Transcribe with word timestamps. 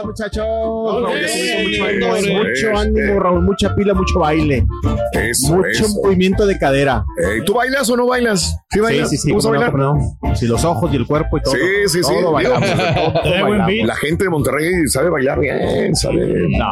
¿Cómo 0.00 0.12
estás, 0.12 0.32
muchachos? 0.32 0.46
mucho, 1.00 2.32
mucho 2.44 2.78
ánimo, 2.78 3.20
Raúl, 3.20 3.42
mucha 3.42 3.74
pila, 3.74 3.94
mucho 3.94 4.18
baile. 4.18 4.66
Eso, 5.12 5.54
mucho 5.54 5.68
eso. 5.68 5.88
movimiento 6.02 6.46
de 6.46 6.58
cadera. 6.58 7.04
Eh, 7.22 7.42
¿Tú 7.44 7.54
bailas 7.54 7.88
o 7.90 7.96
no 7.96 8.06
bailas? 8.06 8.56
¿Sí 8.70 8.80
bailas? 8.80 9.10
Sí, 9.10 9.16
sí, 9.16 9.22
sí. 9.22 9.30
¿Vamos 9.30 9.46
a 9.46 9.70
cómo 9.70 9.78
no, 9.78 9.94
no. 10.22 10.36
Sí, 10.36 10.46
los 10.46 10.64
ojos 10.64 10.92
y 10.92 10.96
el 10.96 11.06
cuerpo 11.06 11.38
y 11.38 11.42
todo. 11.42 11.54
Sí, 11.54 11.60
sí, 11.86 12.02
sí. 12.02 12.12
Todo 12.20 12.32
bailamos. 12.32 12.68
todo 13.22 13.32
bailamos. 13.32 13.86
La 13.86 13.96
gente 13.96 14.24
de 14.24 14.30
Monterrey 14.30 14.86
sabe 14.86 15.10
bailar 15.10 15.40
bien, 15.40 15.94
sabe. 15.94 16.48
No, 16.58 16.66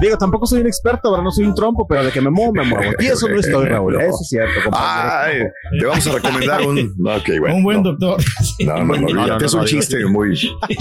digo, 0.00 0.18
tampoco 0.18 0.46
soy 0.46 0.60
un 0.60 0.66
experto, 0.66 1.10
¿verdad? 1.10 1.24
No 1.24 1.30
soy 1.30 1.44
un 1.44 1.54
trompo, 1.54 1.86
pero 1.88 2.04
de 2.04 2.10
que 2.10 2.20
me 2.20 2.30
muevo, 2.30 2.52
me 2.52 2.64
muevo. 2.64 2.92
Y 3.00 3.06
eso 3.06 3.28
no 3.28 3.38
estoy, 3.38 3.66
Raúl. 3.66 3.94
No. 3.94 4.00
Eso 4.00 4.18
es 4.20 4.28
cierto, 4.28 4.70
Ay, 4.72 5.42
te 5.78 5.86
vamos 5.86 6.06
a 6.06 6.12
recomendar 6.12 6.62
un. 6.62 6.94
Bueno. 7.38 7.56
Un 7.56 7.62
buen 7.62 7.82
no. 7.82 7.92
doctor 7.92 8.20
No, 8.60 8.78
no, 8.78 8.84
no, 8.84 8.92
olvídate, 8.94 9.14
no, 9.14 9.38
no, 9.38 9.46
es 9.46 9.54
un 9.54 9.60
no, 9.60 9.66
chiste 9.66 10.04
muy. 10.06 10.38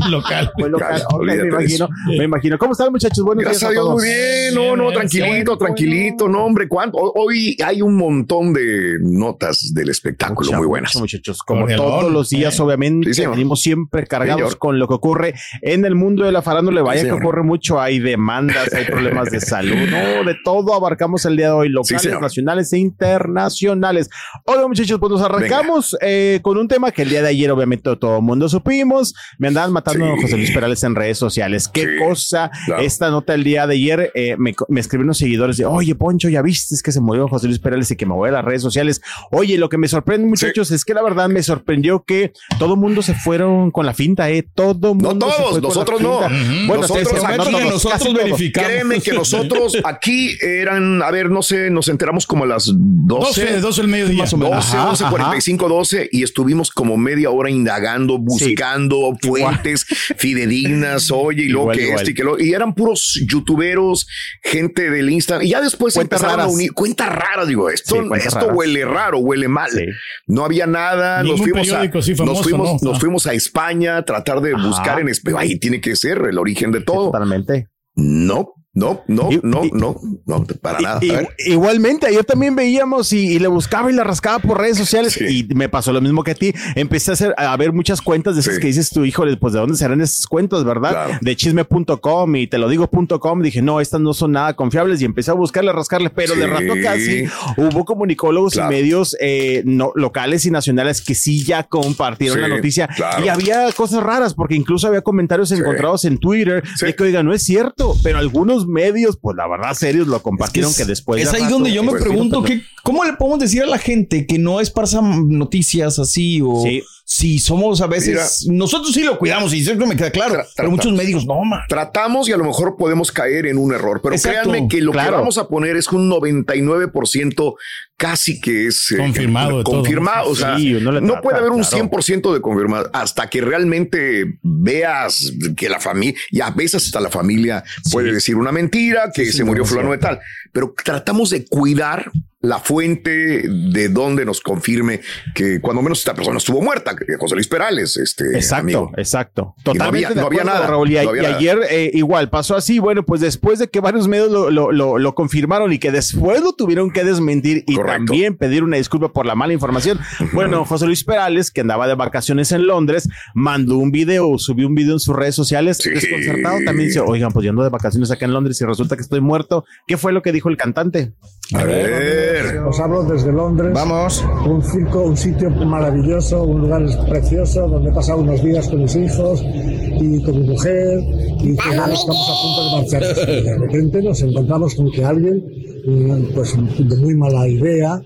local. 0.10 0.52
Muy 0.58 0.70
local. 0.70 1.02
Ok, 1.12 1.24
me 1.24 1.34
olvídate 1.34 1.85
me 2.18 2.24
imagino. 2.26 2.58
¿Cómo 2.58 2.72
están, 2.74 2.92
muchachos? 2.92 3.24
Buenos 3.24 3.44
Gracias 3.44 3.64
a 3.64 3.70
días 3.70 3.74
Dios, 3.76 3.86
todos. 3.86 4.02
muy 4.02 4.10
bien. 4.10 4.54
No, 4.56 4.76
no, 4.76 4.84
Bien, 4.90 4.94
tranquilito, 4.96 5.58
tranquilito. 5.58 6.28
No, 6.30 6.46
hombre, 6.46 6.68
¿cuánto? 6.68 6.98
Ho- 6.98 7.14
Hoy 7.16 7.58
hay 7.66 7.82
un 7.82 7.96
montón 7.96 8.54
de 8.54 8.98
notas 9.02 9.72
del 9.74 9.90
espectáculo 9.90 10.46
Mucha- 10.48 10.58
muy 10.58 10.68
buenas. 10.68 10.92
mucho, 10.96 11.04
muchachos. 11.18 11.40
Como 11.44 11.66
todos 11.68 12.12
los 12.12 12.30
días, 12.30 12.58
Eh. 12.60 12.62
obviamente, 12.62 13.14
Sí, 13.14 13.26
venimos 13.26 13.62
siempre 13.62 14.06
cargados 14.08 14.42
Señor. 14.42 14.58
con 14.58 14.80
lo 14.80 14.88
que 14.88 14.94
ocurre 14.94 15.34
en 15.62 15.86
el 15.86 15.96
mundo 15.96 16.26
de 16.26 16.32
la 16.32 16.42
farándula. 16.42 16.82
Vaya 16.82 17.02
Sí, 17.02 17.08
que 17.08 17.14
ocurre 17.14 17.44
mucho. 17.44 17.80
Hay 17.80 18.00
demandas, 18.00 18.74
hay 18.74 18.86
problemas 18.86 19.32
de 19.32 19.40
salud. 19.42 19.76
No, 19.90 20.24
de 20.24 20.36
todo 20.44 20.74
abarcamos 20.74 21.26
el 21.26 21.38
día 21.38 21.48
de 21.48 21.52
hoy, 21.54 21.70
locales, 21.70 22.20
nacionales 22.20 22.72
e 22.74 22.80
internacionales. 22.80 24.10
Hola, 24.46 24.68
muchachos, 24.68 25.00
pues 25.00 25.12
nos 25.12 25.22
arrancamos 25.22 25.96
eh, 26.02 26.40
con 26.42 26.58
un 26.58 26.68
tema 26.68 26.92
que 26.92 27.02
el 27.04 27.10
día 27.10 27.22
de 27.22 27.30
ayer, 27.30 27.50
obviamente, 27.52 27.96
todo 27.98 28.18
el 28.18 28.24
mundo 28.24 28.50
supimos. 28.50 29.14
Me 29.38 29.48
andaban 29.48 29.72
matando 29.72 30.06
Sí. 30.06 30.12
a 30.12 30.22
José 30.22 30.38
Luis 30.38 30.52
Perales 30.52 30.84
en 30.84 30.96
redes 30.96 31.18
sociales. 31.18 31.68
Qué 31.76 31.82
Sí, 31.82 31.88
cosa. 32.00 32.50
claro. 32.66 32.82
Esta 32.82 33.10
nota 33.12 33.34
el 33.34 33.44
día 33.44 33.68
de 33.68 33.76
ayer 33.76 34.12
eh, 34.16 34.36
me, 34.38 34.56
me 34.70 34.80
escribieron 34.80 35.08
unos 35.08 35.18
seguidores 35.18 35.58
de, 35.58 35.66
oye, 35.66 35.94
Poncho, 35.96 36.30
ya 36.30 36.42
viste 36.42 36.76
que 36.84 36.92
se 36.92 37.00
murió 37.02 37.28
José 37.28 37.48
Luis 37.48 37.60
Perales 37.60 37.92
y 37.92 37.96
que 37.96 38.06
me 38.06 38.14
voy 38.14 38.30
a 38.30 38.32
las 38.32 38.46
redes 38.46 38.62
sociales. 38.62 39.02
Oye, 39.32 39.58
lo 39.58 39.70
que 39.70 39.78
me 39.78 39.88
sorprende, 39.88 40.28
muchachos, 40.28 40.72
es 40.72 40.84
que 40.86 40.94
la 40.94 41.04
verdad 41.04 41.30
me 41.30 41.44
sorprendió 41.44 42.04
que 42.04 42.32
todo 42.58 42.76
mundo 42.76 43.02
se 43.02 43.14
fueron 43.14 43.72
con 43.72 43.86
la 43.86 43.94
finta, 43.94 44.30
¿eh? 44.30 44.44
Todo 44.56 44.94
mundo. 44.96 45.14
No 45.14 45.32
se 45.32 45.38
todos, 45.38 45.52
fue 45.52 45.62
con 45.62 45.62
la 45.62 45.68
nosotros 45.68 46.02
no. 46.02 46.20
finta. 46.30 46.66
Bueno, 46.68 46.82
Nosotros 46.82 47.24
aquí- 47.24 47.38
no 47.38 47.44
todos, 47.44 47.64
nosotros 47.86 48.14
verificamos. 48.14 48.70
Créeme 48.70 49.02
que 49.02 49.12
nosotros 49.14 49.78
aquí 49.84 50.38
eran, 50.42 51.02
a 51.04 51.12
ver, 51.12 51.30
no 51.30 51.42
sé, 51.42 51.70
nos 51.70 51.88
enteramos 51.90 52.26
como 52.26 52.44
a 52.46 52.48
las 52.48 52.72
12. 52.74 53.42
12, 53.46 53.62
12 53.62 53.82
el 53.82 53.88
mediodía. 53.88 54.24
Más 54.24 54.34
o 54.34 54.38
menos. 54.38 54.56
12, 54.56 54.78
Ajá, 54.78 54.90
11, 54.90 55.04
ajá. 55.04 55.12
45, 55.12 55.70
12 55.70 56.10
y 56.12 56.24
estuvimos 56.24 56.72
como 56.72 56.98
media 56.98 57.30
hora 57.30 57.50
indagando, 57.50 58.18
buscando 58.18 59.16
fuentes 59.22 59.86
fidedignas, 60.18 61.12
oye, 61.12 61.44
y 61.44 61.50
luego 61.50 61.65
Igual, 61.66 61.78
que 61.78 61.84
igual. 61.84 62.00
esto 62.00 62.12
y 62.12 62.14
que 62.14 62.24
lo, 62.24 62.40
y 62.40 62.54
eran 62.54 62.74
puros 62.74 63.20
youtuberos, 63.28 64.08
gente 64.44 64.90
del 64.90 65.10
Insta, 65.10 65.44
y 65.44 65.50
ya 65.50 65.62
después 65.62 65.94
Cuentas 65.94 66.20
empezaron 66.22 66.40
a 66.40 66.44
raras. 66.44 66.54
unir, 66.56 66.74
cuentas 66.74 67.10
raras, 67.10 67.48
digo, 67.48 67.70
esto, 67.70 67.96
Sí, 67.96 68.02
esto 68.26 68.40
raras. 68.40 68.56
huele 68.56 68.86
raro, 68.86 69.20
huele 69.20 69.48
mal. 69.48 69.70
Sí. 69.72 69.86
No 70.28 70.46
había 70.46 70.68
nada, 70.68 71.24
nos 71.24 71.40
fuimos, 71.42 71.70
a, 71.72 71.88
famoso, 71.90 72.26
nos, 72.26 72.42
fuimos, 72.44 72.82
¿no? 72.82 72.90
nos 72.90 72.98
Ah. 72.98 73.00
fuimos 73.00 73.28
a 73.28 73.34
España 73.34 73.98
a 73.98 74.06
tratar 74.06 74.42
de 74.42 74.54
Ajá. 74.54 74.68
buscar 74.68 75.00
en 75.00 75.10
España, 75.10 75.40
ahí 75.40 75.60
tiene 75.60 75.82
que 75.82 75.96
ser 75.96 76.20
el 76.30 76.38
origen 76.38 76.72
de 76.72 76.82
todo. 76.82 77.12
totalmente. 77.12 77.68
No, 77.96 78.54
no, 78.76 79.02
no, 79.08 79.32
Y- 79.32 79.40
no, 79.42 79.66
y- 79.66 79.72
no, 79.72 79.96
no, 80.26 80.46
para 80.62 80.80
nada. 80.80 81.00
Igualmente, 81.40 82.08
ayer 82.08 82.24
también 82.24 82.56
veíamos 82.56 83.12
y, 83.14 83.40
le 83.40 83.48
buscaba 83.48 83.90
y 83.92 83.96
la 83.96 84.04
rascaba 84.04 84.40
por 84.40 84.60
redes 84.60 84.78
sociales 84.78 85.14
Sí. 85.14 85.48
y 85.50 85.56
me 85.56 85.70
pasó 85.70 85.92
lo 85.94 86.02
mismo 86.02 86.24
que 86.24 86.32
a 86.32 86.36
ti. 86.36 86.54
Empecé 86.76 87.12
a, 87.12 87.14
hacer, 87.14 87.34
a 87.38 87.56
ver 87.58 87.74
muchas 87.74 88.02
cuentas 88.02 88.36
de 88.36 88.42
esas 88.42 88.56
Sí. 88.56 88.62
que 88.62 88.68
dices 88.68 88.90
tú, 88.90 89.04
híjole, 89.06 89.36
pues 89.38 89.54
de 89.54 89.60
dónde 89.60 89.78
serán 89.78 90.02
esas 90.02 90.28
cuentas, 90.28 90.64
¿verdad? 90.64 90.92
Claro. 90.92 91.18
De 91.22 91.36
chisme.com 91.36 92.36
y 92.36 92.48
te 92.48 92.58
lo 92.58 92.70
digo.com. 92.70 93.42
Dije, 93.42 93.62
no, 93.62 93.80
estas 93.82 94.02
no 94.02 94.14
son 94.14 94.34
nada 94.34 94.54
confiables 94.56 95.02
y 95.02 95.06
empecé 95.06 95.32
a 95.32 95.36
buscarle, 95.36 95.72
a 95.72 95.74
rascarle, 95.74 96.10
pero 96.10 96.36
de 96.36 96.48
rato 96.48 96.74
casi 96.84 97.26
hubo 97.58 97.86
comunicólogos 97.86 98.54
Claro. 98.54 98.72
y 98.72 98.76
medios 98.76 99.16
eh, 99.20 99.64
no, 99.66 99.92
locales 99.96 100.46
y 100.46 100.52
nacionales 100.52 101.02
que 101.02 101.16
sí 101.16 101.44
ya 101.44 101.64
compartieron 101.64 102.42
la 102.42 102.48
noticia 102.48 102.88
claro. 102.88 103.26
y 103.26 103.30
había 103.30 103.72
cosas 103.72 104.04
raras 104.04 104.34
porque 104.34 104.56
incluso 104.56 104.88
había 104.88 105.02
comentarios 105.02 105.52
encontrados 105.52 106.06
en 106.06 106.18
Twitter 106.18 106.64
de 106.82 106.96
que, 106.96 107.04
oiga, 107.04 107.24
no 107.24 107.34
es 107.34 107.44
cierto, 107.44 107.96
pero 108.04 108.18
algunos 108.18 108.65
medios, 108.68 109.18
pues 109.22 109.36
la 109.36 109.48
verdad, 109.48 109.74
serios 109.74 110.08
lo 110.08 110.22
compartieron 110.22 110.74
que, 110.74 110.84
es, 110.84 110.88
después. 110.88 111.22
es 111.22 111.34
ahí 111.34 111.42
rato, 111.42 111.54
donde 111.54 111.74
yo 111.74 111.84
me 111.84 111.94
pregunto 112.00 112.44
que, 112.44 112.62
¿cómo 112.84 113.04
le 113.04 113.14
podemos 113.14 113.40
decir 113.40 113.64
a 113.64 113.68
la 113.68 113.78
gente 113.78 114.26
que 114.26 114.38
no 114.38 114.60
esparza 114.60 115.02
noticias 115.02 116.00
así 116.00 116.42
o 116.42 116.62
Sí. 116.64 116.84
Si 117.08 117.38
somos 117.38 117.82
a 117.82 117.88
veces 117.88 118.48
nosotros 118.50 118.92
sí 118.92 119.04
lo 119.04 119.20
cuidamos 119.20 119.54
y 119.54 119.64
siempre 119.64 119.86
me 119.86 119.96
queda 119.96 120.10
claro, 120.10 120.36
Tra- 120.36 120.48
pero 120.58 120.72
muchos 120.72 120.92
medios 120.92 121.24
no, 121.26 121.44
man. 121.46 121.62
Tratamos 121.70 122.28
y 122.28 122.32
a 122.32 122.38
lo 122.38 122.44
mejor 122.44 122.76
podemos 122.78 123.12
caer 123.12 123.46
en 123.46 123.60
un 123.60 123.72
error, 123.74 124.02
pero 124.02 124.16
Exacto, 124.16 124.50
créanme 124.50 124.68
que 124.68 124.82
lo 124.82 124.92
que 124.92 124.98
vamos 124.98 125.38
a 125.38 125.48
poner 125.48 125.78
es 125.78 125.88
un 125.90 126.10
99% 126.10 127.56
casi 127.98 128.42
que 128.42 128.68
es 128.68 128.92
eh, 128.92 128.98
Confirmado 128.98 129.64
confirmado. 129.64 130.30
O 130.32 130.36
sea, 130.36 130.58
Sí, 130.58 130.74
no 130.74 131.22
puede 131.22 131.38
haber 131.38 131.52
un 131.52 131.62
claro. 131.64 131.90
100% 131.90 132.34
de 132.34 132.42
confirmado 132.42 132.90
hasta 132.94 133.30
que 133.30 133.40
realmente 133.42 134.40
veas 134.42 135.32
que 135.56 135.70
la 135.70 135.80
familia, 135.80 136.16
y 136.32 136.42
a 136.42 136.50
veces 136.50 136.86
hasta 136.86 137.00
la 137.00 137.10
familia 137.10 137.64
puede 137.92 138.12
decir 138.14 138.36
una 138.36 138.52
mentira, 138.52 139.12
que 139.14 139.32
se 139.32 139.44
murió 139.44 139.64
fulano 139.66 139.92
de 139.92 139.98
tal, 140.00 140.20
pero 140.52 140.74
tratamos 140.84 141.30
de 141.30 141.46
cuidar 141.46 142.12
la 142.46 142.60
fuente 142.60 143.44
de 143.48 143.90
donde 143.90 144.26
nos 144.26 144.42
confirme 144.42 145.02
que 145.34 145.60
cuando 145.62 145.82
menos 145.82 146.00
esta 146.00 146.14
persona 146.14 146.38
estuvo 146.38 146.62
muerta, 146.62 146.96
que 146.96 147.16
José 147.20 147.36
Luis 147.36 147.48
Perales, 147.48 147.98
este 147.98 148.26
Exacto, 148.36 148.62
amigo. 148.62 148.92
exacto. 148.98 149.54
Y 149.58 149.60
no 149.60 149.64
Totalmente 149.74 150.06
había- 150.08 150.10
de 150.16 150.22
no 150.22 150.28
había 150.28 150.44
nada, 150.44 150.68
Raúl. 150.68 150.92
Y, 150.92 150.98
a- 150.98 151.04
no 151.04 151.10
había 151.10 151.22
y 151.22 151.26
nada. 151.26 151.38
ayer 151.38 151.60
eh, 151.70 151.92
igual 151.94 152.30
pasó 152.30 152.56
así. 152.56 152.80
Bueno, 152.80 153.04
pues 153.04 153.22
después 153.22 153.60
de 153.60 153.68
que 153.68 153.80
varios 153.80 154.08
medios 154.08 154.32
lo, 154.32 154.50
lo- 154.52 154.72
lo- 154.72 154.98
lo 154.98 155.16
confirmaron 155.16 155.74
y 155.74 155.80
que 155.80 155.92
después 155.92 156.42
lo 156.42 156.54
tuvieron 156.54 156.92
que 156.92 157.04
desmentir 157.04 157.64
y 157.68 157.76
Correcto. 157.76 157.98
también 158.06 158.36
pedir 158.38 158.64
una 158.64 158.78
disculpa 158.78 159.12
por 159.12 159.26
la 159.26 159.36
mala 159.36 159.54
información. 159.54 160.00
Bueno, 160.34 160.66
José 160.66 160.86
Luis 160.86 161.04
Perales, 161.04 161.52
que 161.52 161.62
andaba 161.62 161.88
de 161.88 161.96
vacaciones 161.96 162.52
en 162.52 162.68
Londres, 162.68 163.08
mandó 163.34 163.78
un 163.78 163.92
video, 163.92 164.38
subió 164.38 164.68
un 164.68 164.76
video 164.76 164.94
en 164.94 165.00
sus 165.00 165.16
redes 165.16 165.36
sociales, 165.36 165.78
Sí. 165.82 165.90
desconcertado. 165.90 166.58
También 166.66 166.88
dice, 166.90 167.00
oigan, 167.00 167.32
pues 167.32 167.44
yo 167.44 167.50
ando 167.50 167.64
de 167.64 167.70
vacaciones 167.70 168.12
acá 168.12 168.26
en 168.26 168.34
Londres 168.34 168.60
y 168.62 168.66
resulta 168.66 168.96
que 168.96 169.02
estoy 169.02 169.22
muerto. 169.22 169.66
¿Qué 169.88 169.98
fue 169.98 170.14
lo 170.14 170.22
que 170.22 170.32
dijo 170.32 170.50
el 170.50 170.58
cantante? 170.58 171.14
A 171.54 171.64
ver. 171.64 172.58
Os 172.66 172.80
hablo 172.80 173.04
desde 173.04 173.32
Londres. 173.32 173.72
Vamos. 173.74 174.26
Un 174.48 174.64
circo, 174.64 175.04
un 175.04 175.18
sitio 175.18 175.50
maravilloso, 175.52 176.44
un 176.44 176.62
lugar 176.62 176.84
precioso 177.08 177.68
donde 177.68 177.92
he 177.92 177.94
pasado 177.94 178.22
unos 178.22 178.44
días 178.44 178.68
con 178.68 178.82
mis 178.82 178.96
hijos 178.96 179.44
y 179.44 180.24
con 180.24 180.42
mi 180.42 180.48
mujer 180.48 181.00
y 181.40 181.56
que 181.56 181.70
ya 181.72 181.86
estamos 181.86 182.30
a 182.30 182.42
punto 182.42 182.64
de 182.64 182.72
marchar. 182.72 183.26
De 183.44 183.58
repente 183.60 184.02
nos 184.02 184.22
encontramos 184.24 184.74
con 184.74 184.92
que 184.92 185.06
alguien, 185.06 185.46
mm, 185.86 186.34
pues 186.34 186.56
de 186.80 186.98
muy 186.98 187.14
mala 187.16 187.48
idea, 187.48 188.02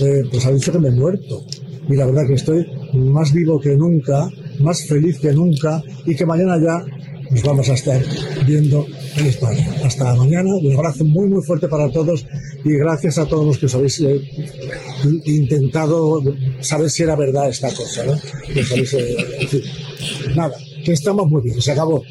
eh, 0.00 0.22
pues 0.30 0.46
ha 0.46 0.52
dicho 0.52 0.70
que 0.70 0.78
me 0.78 0.88
he 0.88 0.92
muerto. 0.92 1.44
Y 1.88 1.96
la 1.96 2.06
verdad 2.06 2.26
que 2.28 2.34
estoy 2.34 2.64
más 2.94 3.32
vivo 3.32 3.60
que 3.60 3.76
nunca, 3.76 4.28
más 4.60 4.86
feliz 4.86 5.18
que 5.18 5.32
nunca 5.32 5.82
y 6.06 6.14
que 6.14 6.24
mañana 6.24 6.58
ya 6.58 6.84
nos 7.30 7.42
vamos 7.42 7.68
a 7.68 7.74
estar 7.74 8.00
viendo 8.46 8.86
Hasta 9.84 10.14
mañana, 10.16 10.54
un 10.54 10.74
abrazo 10.74 11.04
muy 11.04 11.28
muy 11.28 11.42
fuerte 11.42 11.68
para 11.68 11.90
todos 11.90 12.26
y 12.64 12.72
gracias 12.72 13.18
a 13.18 13.26
todos 13.26 13.46
los 13.46 13.58
que 13.58 13.66
os 13.66 13.74
habéis 13.74 14.00
eh, 14.00 14.20
intentado 15.26 16.20
saber 16.60 16.90
si 16.90 17.04
era 17.04 17.14
verdad 17.14 17.48
esta 17.48 17.68
cosa, 17.72 18.04
¿no? 18.04 18.14
Eh, 18.14 19.16
en 19.40 19.48
fin. 19.48 19.62
Nada, 20.34 20.54
que 20.84 20.92
estamos 20.92 21.28
muy 21.28 21.42
bien, 21.42 21.60
se 21.60 21.72
acabó. 21.72 22.02